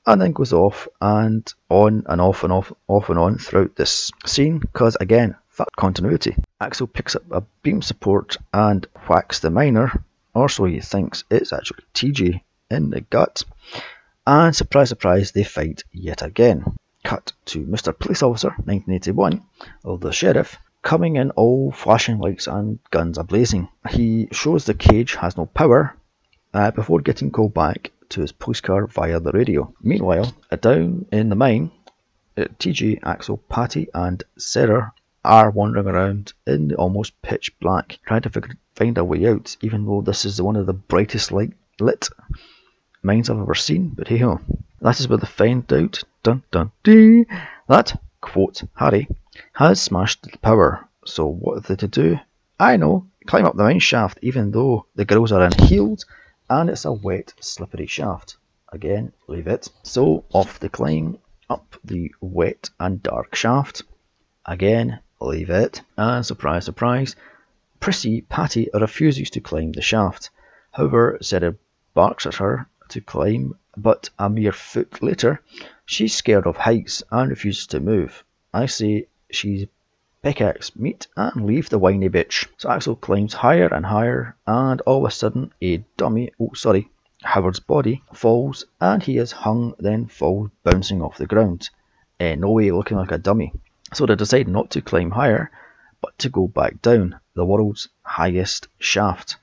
and 0.07 0.21
then 0.21 0.33
goes 0.33 0.53
off 0.53 0.87
and 1.01 1.55
on 1.71 2.05
and 2.07 2.21
off 2.21 2.45
and 2.45 2.53
off, 2.53 2.73
off 2.89 3.09
and 3.09 3.19
on 3.19 3.39
throughout 3.39 3.75
this 3.77 4.11
scene 4.27 4.59
because 4.59 4.97
again, 5.01 5.35
that 5.57 5.69
continuity. 5.77 6.37
Axel 6.61 6.87
picks 6.87 7.17
up 7.17 7.23
a 7.31 7.43
beam 7.63 7.81
support 7.81 8.37
and 8.53 8.87
whacks 9.09 9.39
the 9.39 9.51
miner, 9.51 10.05
or 10.35 10.49
so 10.49 10.65
he 10.65 10.81
thinks 10.81 11.25
it's 11.31 11.53
actually 11.53 11.85
TJ 11.95 12.41
in 12.71 12.91
the 12.91 13.01
gut. 13.03 13.45
And 14.27 14.55
surprise, 14.55 14.89
surprise, 14.89 15.33
they 15.33 15.45
fight 15.45 15.85
yet 15.93 16.23
again. 16.23 16.65
Cut 17.05 17.33
to 17.47 17.61
Mr. 17.61 17.97
Police 17.97 18.23
Officer 18.23 18.49
1981, 18.49 19.43
or 19.85 19.99
the 19.99 20.13
sheriff, 20.13 20.57
coming 20.83 21.17
in 21.17 21.31
all 21.33 21.71
flashing 21.71 22.19
lights 22.19 22.47
and 22.47 22.79
guns 22.91 23.19
ablazing. 23.19 23.69
He 23.91 24.29
shows 24.33 24.65
the 24.65 24.75
cage 24.75 25.15
has 25.15 25.37
no 25.37 25.47
power 25.47 25.95
uh, 26.55 26.71
before 26.71 27.01
getting 27.01 27.31
called 27.31 27.53
back 27.53 27.91
to 28.09 28.21
his 28.21 28.61
car 28.61 28.87
via 28.87 29.21
the 29.21 29.33
radio. 29.33 29.75
Meanwhile, 29.83 30.33
down 30.61 31.07
in 31.13 31.29
the 31.29 31.37
mine, 31.37 31.71
uh, 32.39 32.45
TJ, 32.59 33.01
Axel, 33.03 33.39
Patty, 33.49 33.89
and 33.93 34.23
Sarah 34.39 34.93
are 35.25 35.51
wandering 35.51 35.87
around 35.87 36.33
in 36.47 36.69
the 36.69 36.77
almost 36.77 37.21
pitch 37.23 37.59
black, 37.61 37.99
trying 38.07 38.23
to 38.23 38.31
figure, 38.31 38.57
find 38.75 38.97
a 38.99 39.05
way 39.05 39.27
out, 39.27 39.57
even 39.63 39.85
though 39.85 40.03
this 40.03 40.25
is 40.25 40.41
one 40.41 40.57
of 40.57 40.67
the 40.67 40.73
brightest 40.73 41.33
light 41.33 41.53
lit 41.81 42.09
mines 43.03 43.31
I've 43.31 43.39
ever 43.39 43.55
seen. 43.55 43.89
But 43.89 44.09
hey 44.09 44.19
ho, 44.19 44.41
that 44.81 45.01
is 45.01 45.09
where 45.09 45.19
they 45.19 45.27
find 45.27 45.71
out, 45.73 46.03
dun 46.23 46.43
dun 46.51 46.73
dee, 46.83 47.25
that, 47.69 48.01
quote, 48.21 48.63
Harry, 48.75 49.09
has 49.55 49.81
smashed 49.81 50.23
the 50.23 50.39
power. 50.39 50.87
So 51.05 51.27
what 51.27 51.57
are 51.57 51.61
they 51.61 51.77
to 51.77 51.89
do? 51.89 52.19
I 52.61 52.77
know, 52.77 53.07
climb 53.27 53.47
up 53.47 53.57
the 53.57 53.65
mine 53.65 53.81
shaft, 53.81 54.19
even 54.23 54.51
though 54.53 54.87
the 54.95 55.05
girls 55.05 55.33
are 55.33 55.43
unhealed, 55.43 56.05
and 56.51 56.71
it's 56.71 56.85
a 56.85 56.93
wet, 56.93 57.33
slippery 57.41 57.87
shaft. 57.87 58.37
Again, 58.73 59.13
leave 59.29 59.47
it. 59.47 59.69
So 59.83 60.25
off 60.33 60.61
they 60.61 60.69
climb 60.69 61.19
up 61.49 61.77
the 61.85 62.13
wet 62.21 62.71
and 62.81 63.03
dark 63.03 63.35
shaft. 63.35 63.83
Again, 64.47 65.01
leave 65.21 65.51
it. 65.51 65.83
And 65.97 66.25
surprise, 66.25 66.65
surprise, 66.65 67.17
Prissy 67.81 68.23
Patty 68.23 68.69
refuses 68.75 69.31
to 69.31 69.41
climb 69.41 69.73
the 69.73 69.83
shaft. 69.83 70.31
However, 70.73 71.19
Sarah 71.21 71.55
barks 71.95 72.27
at 72.27 72.37
her 72.37 72.67
to 72.89 73.01
climb, 73.01 73.57
but 73.77 74.11
a 74.19 74.29
mere 74.29 74.53
foot 74.53 75.03
later, 75.03 75.41
she's 75.87 76.15
scared 76.15 76.47
of 76.47 76.57
heights 76.57 77.03
and 77.11 77.31
refuses 77.31 77.67
to 77.69 77.81
move. 77.81 78.25
I 78.53 78.67
say 78.67 79.07
she's 79.31 79.67
pickaxe 80.25 80.75
meat 80.75 81.07
and 81.19 81.45
leave 81.45 81.69
the 81.69 81.79
whiny 81.79 82.09
bitch. 82.09 82.49
So 82.57 82.71
Axel 82.71 82.97
climbs 82.97 83.35
higher 83.35 83.67
and 83.67 83.85
higher, 83.85 84.35
and 84.47 84.81
all 84.81 85.05
of 85.05 85.09
a 85.09 85.15
sudden, 85.15 85.53
a 85.61 85.85
dummy, 85.99 86.33
oh 86.41 86.55
sorry, 86.55 86.89
Howard's 87.23 87.61
body 87.61 88.03
falls, 88.15 88.65
and 88.81 89.03
he 89.03 89.19
is 89.19 89.33
hung, 89.33 89.75
then 89.79 90.07
falls 90.07 90.49
bouncing 90.63 91.03
off 91.03 91.19
the 91.19 91.27
ground. 91.27 91.69
Uh, 92.19 92.37
no 92.37 92.53
way 92.53 92.71
looking 92.71 92.97
like 92.97 93.13
a 93.13 93.19
dummy. 93.19 93.53
So 93.93 94.07
they 94.07 94.15
decide 94.15 94.49
not 94.49 94.71
to 94.71 94.81
climb 94.81 95.11
higher, 95.11 95.51
but 96.01 96.19
to 96.21 96.31
go 96.31 96.49
back 96.49 96.81
down 96.81 97.21
the 97.35 97.45
world's 97.45 97.91
highest 98.03 98.69
shaft 98.79 99.37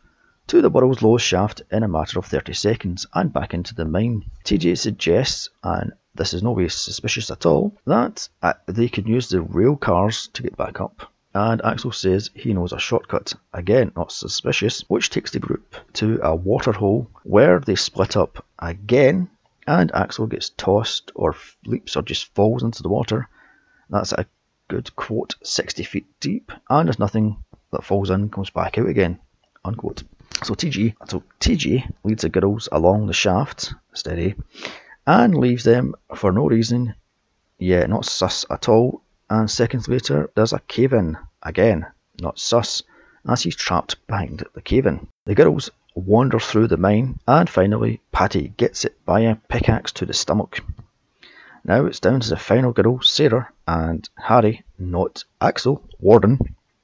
to 0.47 0.61
the 0.61 0.69
world's 0.69 1.01
lowest 1.01 1.25
shaft 1.25 1.61
in 1.71 1.83
a 1.83 1.87
matter 1.87 2.19
of 2.19 2.25
30 2.25 2.53
seconds 2.53 3.05
and 3.13 3.31
back 3.31 3.53
into 3.53 3.73
the 3.73 3.85
mine. 3.85 4.25
TJ 4.43 4.77
suggests, 4.77 5.49
and 5.63 5.93
this 6.15 6.33
is 6.33 6.43
no 6.43 6.51
way 6.51 6.67
suspicious 6.67 7.31
at 7.31 7.45
all, 7.45 7.77
that 7.85 8.27
uh, 8.41 8.53
they 8.65 8.89
can 8.89 9.07
use 9.07 9.29
the 9.29 9.41
rail 9.41 9.75
cars 9.75 10.27
to 10.33 10.43
get 10.43 10.57
back 10.57 10.81
up. 10.81 11.11
And 11.33 11.63
Axel 11.63 11.93
says 11.93 12.29
he 12.33 12.53
knows 12.53 12.73
a 12.73 12.79
shortcut, 12.79 13.33
again 13.53 13.93
not 13.95 14.11
suspicious, 14.11 14.81
which 14.89 15.09
takes 15.09 15.31
the 15.31 15.39
group 15.39 15.75
to 15.93 16.19
a 16.21 16.35
water 16.35 16.73
hole 16.73 17.09
where 17.23 17.59
they 17.59 17.75
split 17.75 18.17
up 18.17 18.45
again 18.59 19.29
and 19.65 19.93
Axel 19.93 20.27
gets 20.27 20.49
tossed 20.49 21.11
or 21.15 21.35
leaps 21.65 21.95
or 21.95 22.01
just 22.01 22.33
falls 22.35 22.63
into 22.63 22.83
the 22.83 22.89
water. 22.89 23.29
That's 23.89 24.11
a 24.11 24.25
good 24.67 24.93
quote 24.97 25.35
60 25.43 25.83
feet 25.83 26.07
deep 26.19 26.51
and 26.69 26.87
there's 26.87 26.99
nothing 26.99 27.41
that 27.71 27.85
falls 27.85 28.09
in 28.09 28.29
comes 28.29 28.49
back 28.49 28.77
out 28.77 28.89
again. 28.89 29.19
Unquote. 29.63 30.03
So 30.43 30.55
TJ, 30.55 30.95
so 31.07 31.23
TJ 31.39 31.91
leads 32.03 32.23
the 32.23 32.29
girls 32.29 32.67
along 32.71 33.05
the 33.05 33.13
shaft, 33.13 33.73
steady, 33.93 34.33
and 35.05 35.37
leaves 35.37 35.63
them 35.63 35.93
for 36.15 36.31
no 36.31 36.47
reason. 36.47 36.95
Yeah, 37.59 37.85
not 37.85 38.05
sus 38.05 38.43
at 38.49 38.67
all. 38.67 39.01
And 39.29 39.49
seconds 39.49 39.87
later, 39.87 40.31
there's 40.35 40.51
a 40.51 40.59
cave 40.67 40.93
in. 40.93 41.17
Again, 41.43 41.85
not 42.19 42.39
sus, 42.39 42.81
as 43.27 43.43
he's 43.43 43.55
trapped 43.55 43.95
behind 44.07 44.43
the 44.55 44.61
cave 44.61 44.87
in. 44.87 45.07
The 45.25 45.35
girls 45.35 45.69
wander 45.93 46.39
through 46.39 46.69
the 46.69 46.77
mine, 46.77 47.19
and 47.27 47.47
finally, 47.47 48.01
Patty 48.11 48.53
gets 48.57 48.83
it 48.83 49.05
by 49.05 49.21
a 49.21 49.35
pickaxe 49.35 49.91
to 49.93 50.05
the 50.07 50.13
stomach. 50.13 50.59
Now 51.63 51.85
it's 51.85 51.99
down 51.99 52.21
to 52.21 52.29
the 52.29 52.37
final 52.37 52.71
girl, 52.71 52.99
Sarah, 53.01 53.49
and 53.67 54.09
Harry, 54.17 54.63
not 54.79 55.23
Axel, 55.39 55.83
Warden, 55.99 56.39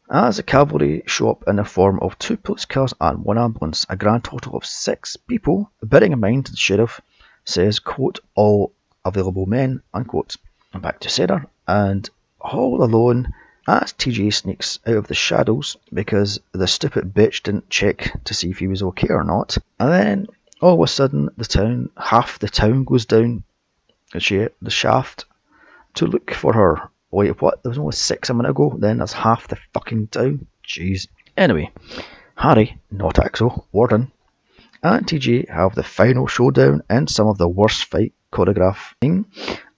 as 0.10 0.38
the 0.38 0.44
cavalry 0.44 1.04
show 1.06 1.32
up 1.32 1.44
in 1.48 1.58
the 1.58 1.66
form 1.66 2.00
of 2.00 2.18
two 2.18 2.38
police 2.38 2.66
cars 2.66 2.94
and 3.02 3.24
one 3.24 3.38
ambulance, 3.38 3.86
a 3.90 3.96
grand 3.96 4.24
total 4.24 4.56
of 4.56 4.66
six 4.66 5.18
people, 5.18 5.72
bearing 5.84 6.14
in 6.14 6.20
mind 6.20 6.46
the 6.46 6.58
sheriff 6.58 7.02
says, 7.46 7.80
quote, 7.80 8.20
all 8.36 8.72
available 9.04 9.46
men, 9.46 9.82
unquote. 9.94 10.36
And 10.74 10.82
back 10.82 11.00
to 11.02 11.10
Sarah, 11.10 11.48
and 11.68 12.10
all 12.40 12.84
alone 12.84 13.34
as 13.68 13.92
TJ 13.94 14.34
sneaks 14.34 14.80
out 14.88 14.96
of 14.96 15.08
the 15.08 15.14
shadows 15.14 15.76
because 15.94 16.40
the 16.54 16.68
stupid 16.68 17.14
bitch 17.14 17.44
didn't 17.44 17.70
check 17.70 18.24
to 18.24 18.34
see 18.34 18.50
if 18.50 18.60
he 18.60 18.68
was 18.68 18.84
okay 18.84 19.10
or 19.10 19.24
not. 19.24 19.58
And 19.80 19.92
then 19.92 20.28
all 20.62 20.76
of 20.76 20.82
a 20.82 20.88
sudden, 20.88 21.30
the 21.38 21.46
town, 21.46 21.90
half 21.98 22.40
the 22.40 22.48
town 22.48 22.86
goes 22.86 23.06
down 23.06 23.44
the 24.14 24.52
shaft 24.70 25.26
to 25.96 26.06
look 26.06 26.34
for 26.34 26.54
her. 26.54 26.90
Wait, 27.10 27.42
what? 27.42 27.64
There 27.64 27.70
was 27.70 27.78
only 27.80 27.94
six 27.94 28.30
a 28.30 28.34
minute 28.34 28.52
ago. 28.52 28.76
Then 28.78 28.98
there's 28.98 29.14
half 29.14 29.48
the 29.48 29.58
fucking 29.74 30.08
town. 30.08 30.48
Jeez. 30.66 31.08
Anyway, 31.38 31.72
Harry, 32.36 32.80
not 32.92 33.20
Axel, 33.20 33.68
Warden, 33.72 34.12
and 34.84 35.08
TJ 35.08 35.50
have 35.50 35.76
the 35.76 35.84
final 35.84 36.28
showdown 36.28 36.84
in 36.90 37.08
some 37.08 37.28
of 37.28 37.38
the 37.38 37.48
worst 37.48 37.86
fight 37.86 38.14
choreographing 38.32 39.26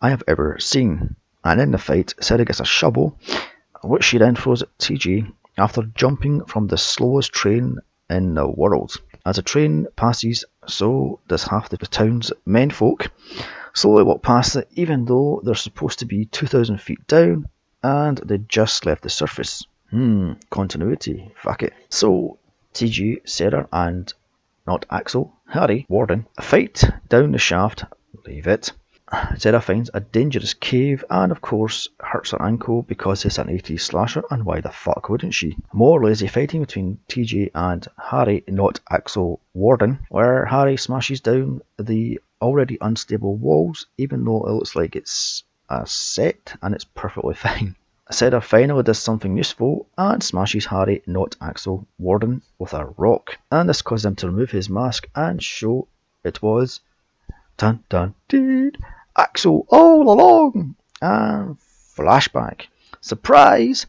I 0.02 0.10
have 0.10 0.24
ever 0.28 0.58
seen. 0.60 1.16
And 1.44 1.62
in 1.62 1.72
the 1.72 1.78
fight, 1.78 2.16
Sarah 2.20 2.46
gets 2.46 2.60
a 2.60 2.66
shovel, 2.66 3.18
which 3.84 4.04
she 4.04 4.18
then 4.18 4.36
throws 4.36 4.64
at 4.64 4.78
TJ 4.78 5.32
after 5.58 5.84
jumping 5.96 6.46
from 6.46 6.68
the 6.68 6.78
slowest 6.78 7.32
train 7.32 7.78
in 8.10 8.34
the 8.34 8.48
world. 8.50 8.96
As 9.26 9.36
the 9.36 9.42
train 9.42 9.88
passes, 9.96 10.46
so 10.68 11.20
does 11.28 11.44
half 11.44 11.70
the 11.70 11.78
town's 11.78 12.32
menfolk 12.46 13.12
slowly 13.74 14.04
walk 14.04 14.22
past 14.22 14.56
it, 14.56 14.68
even 14.76 15.06
though 15.06 15.42
they're 15.44 15.56
supposed 15.56 16.00
to 16.00 16.06
be 16.06 16.26
2,000 16.26 16.80
feet 16.80 17.06
down 17.08 17.48
and 17.84 18.18
they 18.20 18.38
just 18.38 18.86
left 18.86 19.04
the 19.04 19.10
surface. 19.10 19.66
Hmm, 19.90 20.34
continuity, 20.50 21.32
fuck 21.36 21.64
it. 21.64 21.74
So, 21.90 22.38
TJ, 22.74 23.28
Sarah, 23.28 23.68
and 23.72 24.14
not 24.68 24.86
Axel, 24.92 25.34
Harry, 25.48 25.86
Warden, 25.90 26.28
fight 26.40 26.84
down 27.08 27.32
the 27.32 27.40
shaft, 27.40 27.86
leave 28.26 28.48
it. 28.48 28.72
Sarah 29.38 29.62
finds 29.62 29.90
a 29.96 30.00
dangerous 30.00 30.54
cave 30.54 31.04
and, 31.10 31.32
of 31.32 31.42
course, 31.42 31.90
hurts 32.00 32.30
her 32.30 32.42
ankle 32.42 32.84
because 32.84 33.26
it's 33.26 33.40
an 33.40 33.48
80s 33.48 33.82
slasher, 33.82 34.24
and 34.30 34.46
why 34.46 34.62
the 34.62 34.70
fuck 34.70 35.10
wouldn't 35.10 35.34
she? 35.34 35.58
More 35.74 36.04
lazy 36.04 36.28
fighting 36.28 36.62
between 36.62 37.00
TJ 37.10 37.50
and 37.56 37.88
Harry, 37.98 38.44
not 38.48 38.80
Axel 38.92 39.40
Warden, 39.56 40.06
where 40.10 40.46
Harry 40.46 40.78
smashes 40.78 41.22
down 41.22 41.62
the 41.80 42.20
already 42.42 42.78
unstable 42.82 43.36
walls, 43.36 43.88
even 43.98 44.24
though 44.24 44.46
it 44.46 44.52
looks 44.52 44.76
like 44.76 44.96
it's 44.96 45.44
a 45.70 45.86
set 45.86 46.56
and 46.62 46.74
it's 46.74 46.86
perfectly 46.86 47.36
fine. 47.46 47.76
Sarah 48.12 48.42
finally 48.42 48.82
does 48.82 48.98
something 48.98 49.38
useful 49.38 49.86
and 49.98 50.24
smashes 50.24 50.66
Harry, 50.66 51.04
not 51.06 51.36
Axel 51.42 51.86
Warden, 52.00 52.42
with 52.58 52.74
a 52.74 52.86
rock, 52.98 53.38
and 53.52 53.70
this 53.70 53.84
causes 53.84 54.06
him 54.06 54.16
to 54.16 54.28
remove 54.28 54.50
his 54.50 54.70
mask 54.70 55.08
and 55.14 55.44
show 55.44 55.88
it 56.24 56.42
was 56.42 56.80
dun 57.58 57.84
dun 57.90 58.16
dun 58.28 58.72
Axel 59.16 59.66
all 59.70 60.12
along. 60.12 60.76
And 61.02 61.58
flashback. 61.96 62.68
Surprise! 63.02 63.86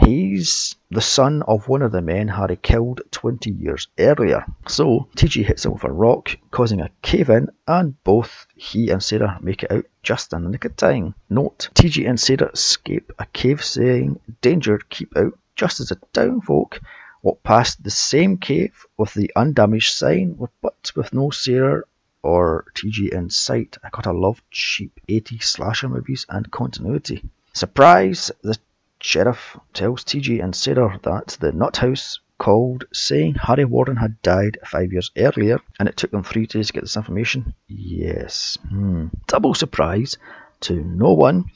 He's 0.00 0.76
the 0.92 1.00
son 1.00 1.42
of 1.42 1.68
one 1.68 1.82
of 1.82 1.90
the 1.90 2.00
men 2.00 2.28
Harry 2.28 2.56
killed 2.56 3.00
20 3.10 3.50
years 3.50 3.88
earlier. 3.98 4.46
So 4.68 5.08
TJ 5.16 5.44
hits 5.44 5.64
him 5.64 5.72
with 5.72 5.82
a 5.82 5.90
rock, 5.90 6.36
causing 6.52 6.80
a 6.80 6.90
cave 7.02 7.28
in, 7.30 7.48
and 7.66 8.00
both 8.04 8.46
he 8.54 8.90
and 8.90 9.02
Sarah 9.02 9.38
make 9.42 9.64
it 9.64 9.72
out 9.72 9.86
just 10.04 10.32
in 10.32 10.44
the 10.44 10.50
nick 10.50 10.64
of 10.64 10.76
time. 10.76 11.16
Note 11.28 11.70
TJ 11.74 12.08
and 12.08 12.20
Sarah 12.20 12.52
escape 12.52 13.10
a 13.18 13.26
cave 13.26 13.64
saying, 13.64 14.20
Danger, 14.40 14.78
keep 14.88 15.16
out, 15.16 15.36
just 15.56 15.80
as 15.80 15.88
the 15.88 15.96
town 16.12 16.42
folk 16.42 16.80
walk 17.22 17.42
past 17.42 17.82
the 17.82 17.90
same 17.90 18.36
cave 18.36 18.86
with 18.96 19.12
the 19.14 19.32
undamaged 19.34 19.92
sign, 19.92 20.38
but 20.62 20.92
with 20.94 21.12
no 21.12 21.30
Sarah 21.30 21.82
or 22.22 22.66
TJ 22.74 23.12
in 23.12 23.30
sight. 23.30 23.76
I 23.82 23.88
gotta 23.90 24.12
love 24.12 24.40
cheap 24.52 25.00
80s 25.08 25.42
slasher 25.42 25.88
movies 25.88 26.24
and 26.28 26.48
continuity. 26.52 27.24
Surprise! 27.52 28.30
The 28.42 28.56
Sheriff 29.00 29.56
tells 29.72 30.04
TJ 30.04 30.42
and 30.42 30.54
Sarah 30.54 30.98
that 31.02 31.36
the 31.40 31.52
nut 31.52 31.76
house 31.76 32.20
called 32.38 32.84
saying 32.92 33.34
Harry 33.34 33.64
Warden 33.64 33.96
had 33.96 34.22
died 34.22 34.58
five 34.64 34.92
years 34.92 35.10
earlier 35.16 35.60
and 35.78 35.88
it 35.88 35.96
took 35.96 36.10
them 36.10 36.22
three 36.22 36.46
days 36.46 36.68
to 36.68 36.72
get 36.72 36.82
this 36.82 36.96
information. 36.96 37.54
Yes. 37.66 38.58
Hmm. 38.68 39.06
Double 39.26 39.54
surprise 39.54 40.16
to 40.60 40.74
no 40.74 41.12
one. 41.12 41.46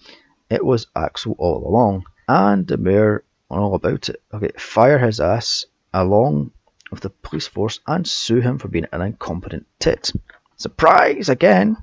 It 0.51 0.65
was 0.65 0.89
Axel 0.95 1.35
all 1.39 1.67
along. 1.67 2.05
And 2.29 2.67
the 2.67 2.77
mayor 2.77 3.25
on 3.51 3.61
all 3.61 3.75
about 3.75 4.09
it. 4.09 4.23
Okay, 4.33 4.51
fire 4.59 4.99
his 4.99 5.21
ass 5.21 5.65
along 5.93 6.53
with 6.91 7.01
the 7.01 7.11
police 7.11 7.47
force 7.47 7.81
and 7.87 8.07
sue 8.07 8.41
him 8.41 8.59
for 8.59 8.69
being 8.69 8.87
an 8.93 9.03
incompetent 9.03 9.67
tit. 9.79 10.13
Surprise 10.57 11.29
again! 11.29 11.77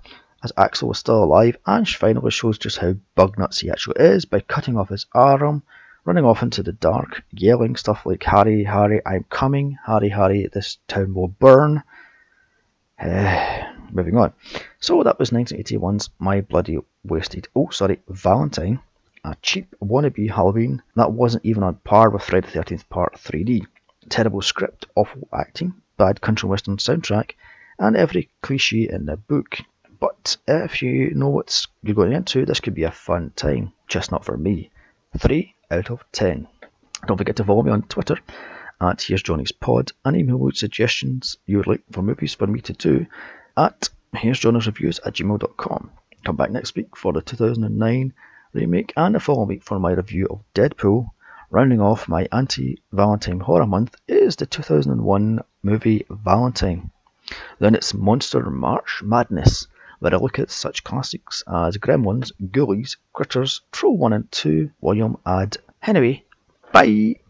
As 0.44 0.54
Axel 0.58 0.88
was 0.88 1.00
still 1.00 1.24
alive, 1.24 1.58
Ange 1.68 1.98
finally 1.98 2.32
shows 2.32 2.58
just 2.58 2.78
how 2.78 2.96
bug 3.16 3.38
nuts 3.38 3.60
he 3.60 3.70
actually 3.70 4.02
is 4.04 4.26
by 4.26 4.40
cutting 4.40 4.78
off 4.78 4.90
his 4.90 5.06
arm, 5.14 5.64
running 6.06 6.26
off 6.26 6.42
into 6.42 6.64
the 6.64 6.72
dark, 6.72 7.24
yelling 7.32 7.76
stuff 7.76 8.06
like, 8.06 8.24
Harry, 8.24 8.64
Harry, 8.64 9.02
I'm 9.06 9.26
coming, 9.30 9.78
Harry, 9.86 10.10
Harry, 10.10 10.48
this 10.52 10.78
town 10.88 11.14
will 11.14 11.28
burn. 11.28 11.84
moving 13.92 14.18
on. 14.18 14.34
So 14.80 15.04
that 15.04 15.20
was 15.20 15.32
1981's 15.32 16.10
My 16.20 16.42
Bloody 16.42 16.78
Wasted, 17.04 17.48
oh 17.56 17.70
sorry, 17.70 18.00
Valentine, 18.08 18.80
a 19.24 19.36
cheap 19.42 19.74
wannabe 19.82 20.30
Halloween 20.30 20.82
that 20.96 21.12
wasn't 21.12 21.46
even 21.46 21.64
on 21.64 21.76
par 21.76 22.10
with 22.10 22.24
Friday 22.24 22.48
the 22.52 22.60
13th 22.60 22.88
Part 22.90 23.16
3D. 23.16 23.66
Terrible 24.10 24.42
script, 24.42 24.86
awful 24.96 25.28
acting, 25.34 25.74
bad 25.98 26.22
country 26.22 26.50
western 26.50 26.78
soundtrack, 26.78 27.32
and 27.78 27.96
every 27.96 28.30
cliche 28.42 28.90
in 28.90 29.06
the 29.06 29.18
book. 29.18 29.60
But 30.00 30.38
if 30.48 30.82
you 30.82 31.14
know 31.14 31.30
what 31.30 31.66
you're 31.84 31.96
going 31.96 32.14
into, 32.14 32.46
this 32.46 32.60
could 32.62 32.74
be 32.74 32.84
a 32.84 32.92
fun 32.92 33.32
time. 33.36 33.74
Just 33.88 34.12
not 34.12 34.24
for 34.24 34.38
me. 34.38 34.72
3 35.18 35.54
out 35.72 35.92
of 35.92 36.04
10. 36.12 36.48
Don't 37.06 37.18
forget 37.18 37.36
to 37.38 37.44
follow 37.44 37.64
me 37.64 37.72
on 37.72 37.82
Twitter 37.84 38.18
at 38.80 39.02
Here's 39.02 39.24
Johnny's 39.24 39.52
Pod 39.52 39.92
and 40.06 40.16
email 40.16 40.38
with 40.38 40.56
suggestions 40.56 41.38
you 41.46 41.58
would 41.58 41.68
like 41.68 41.84
for 41.92 42.02
movies 42.02 42.34
for 42.34 42.48
me 42.48 42.62
to 42.62 42.74
do 42.74 43.06
at 43.58 43.90
Here's 44.14 44.40
Johnny's 44.40 44.68
Reviews 44.68 45.00
at 45.06 45.16
gmail.com. 45.16 45.92
Come 46.24 46.36
back 46.36 46.52
next 46.52 46.76
week 46.76 46.96
for 46.96 47.12
the 47.12 47.22
2009 47.22 48.14
remake 48.54 48.94
and 48.96 49.16
a 49.16 49.20
follow 49.20 49.44
week 49.44 49.64
for 49.64 49.80
my 49.80 49.92
review 49.92 50.28
of 50.30 50.44
Deadpool. 50.54 51.10
Rounding 51.50 51.82
off 51.82 52.08
my 52.08 52.28
anti 52.32 52.82
Valentine 52.92 53.40
horror 53.40 53.66
month 53.66 53.96
is 54.08 54.36
the 54.36 54.46
2001 54.46 55.42
movie 55.64 56.06
Valentine. 56.10 56.92
Then 57.60 57.76
it's 57.76 57.94
Monster 57.94 58.50
March 58.50 59.02
Madness 59.04 59.68
where 60.00 60.14
I 60.14 60.18
look 60.18 60.40
at 60.40 60.50
such 60.50 60.84
classics 60.84 61.44
as 61.48 61.78
Gremlins, 61.78 62.32
Ghoulies, 62.52 62.98
Critters, 63.14 63.62
Troll 63.72 63.98
1 63.98 64.14
and 64.14 64.32
2, 64.32 64.72
William 64.82 65.18
Ad. 65.26 65.58
Anyway, 65.84 66.24
bye! 66.72 67.16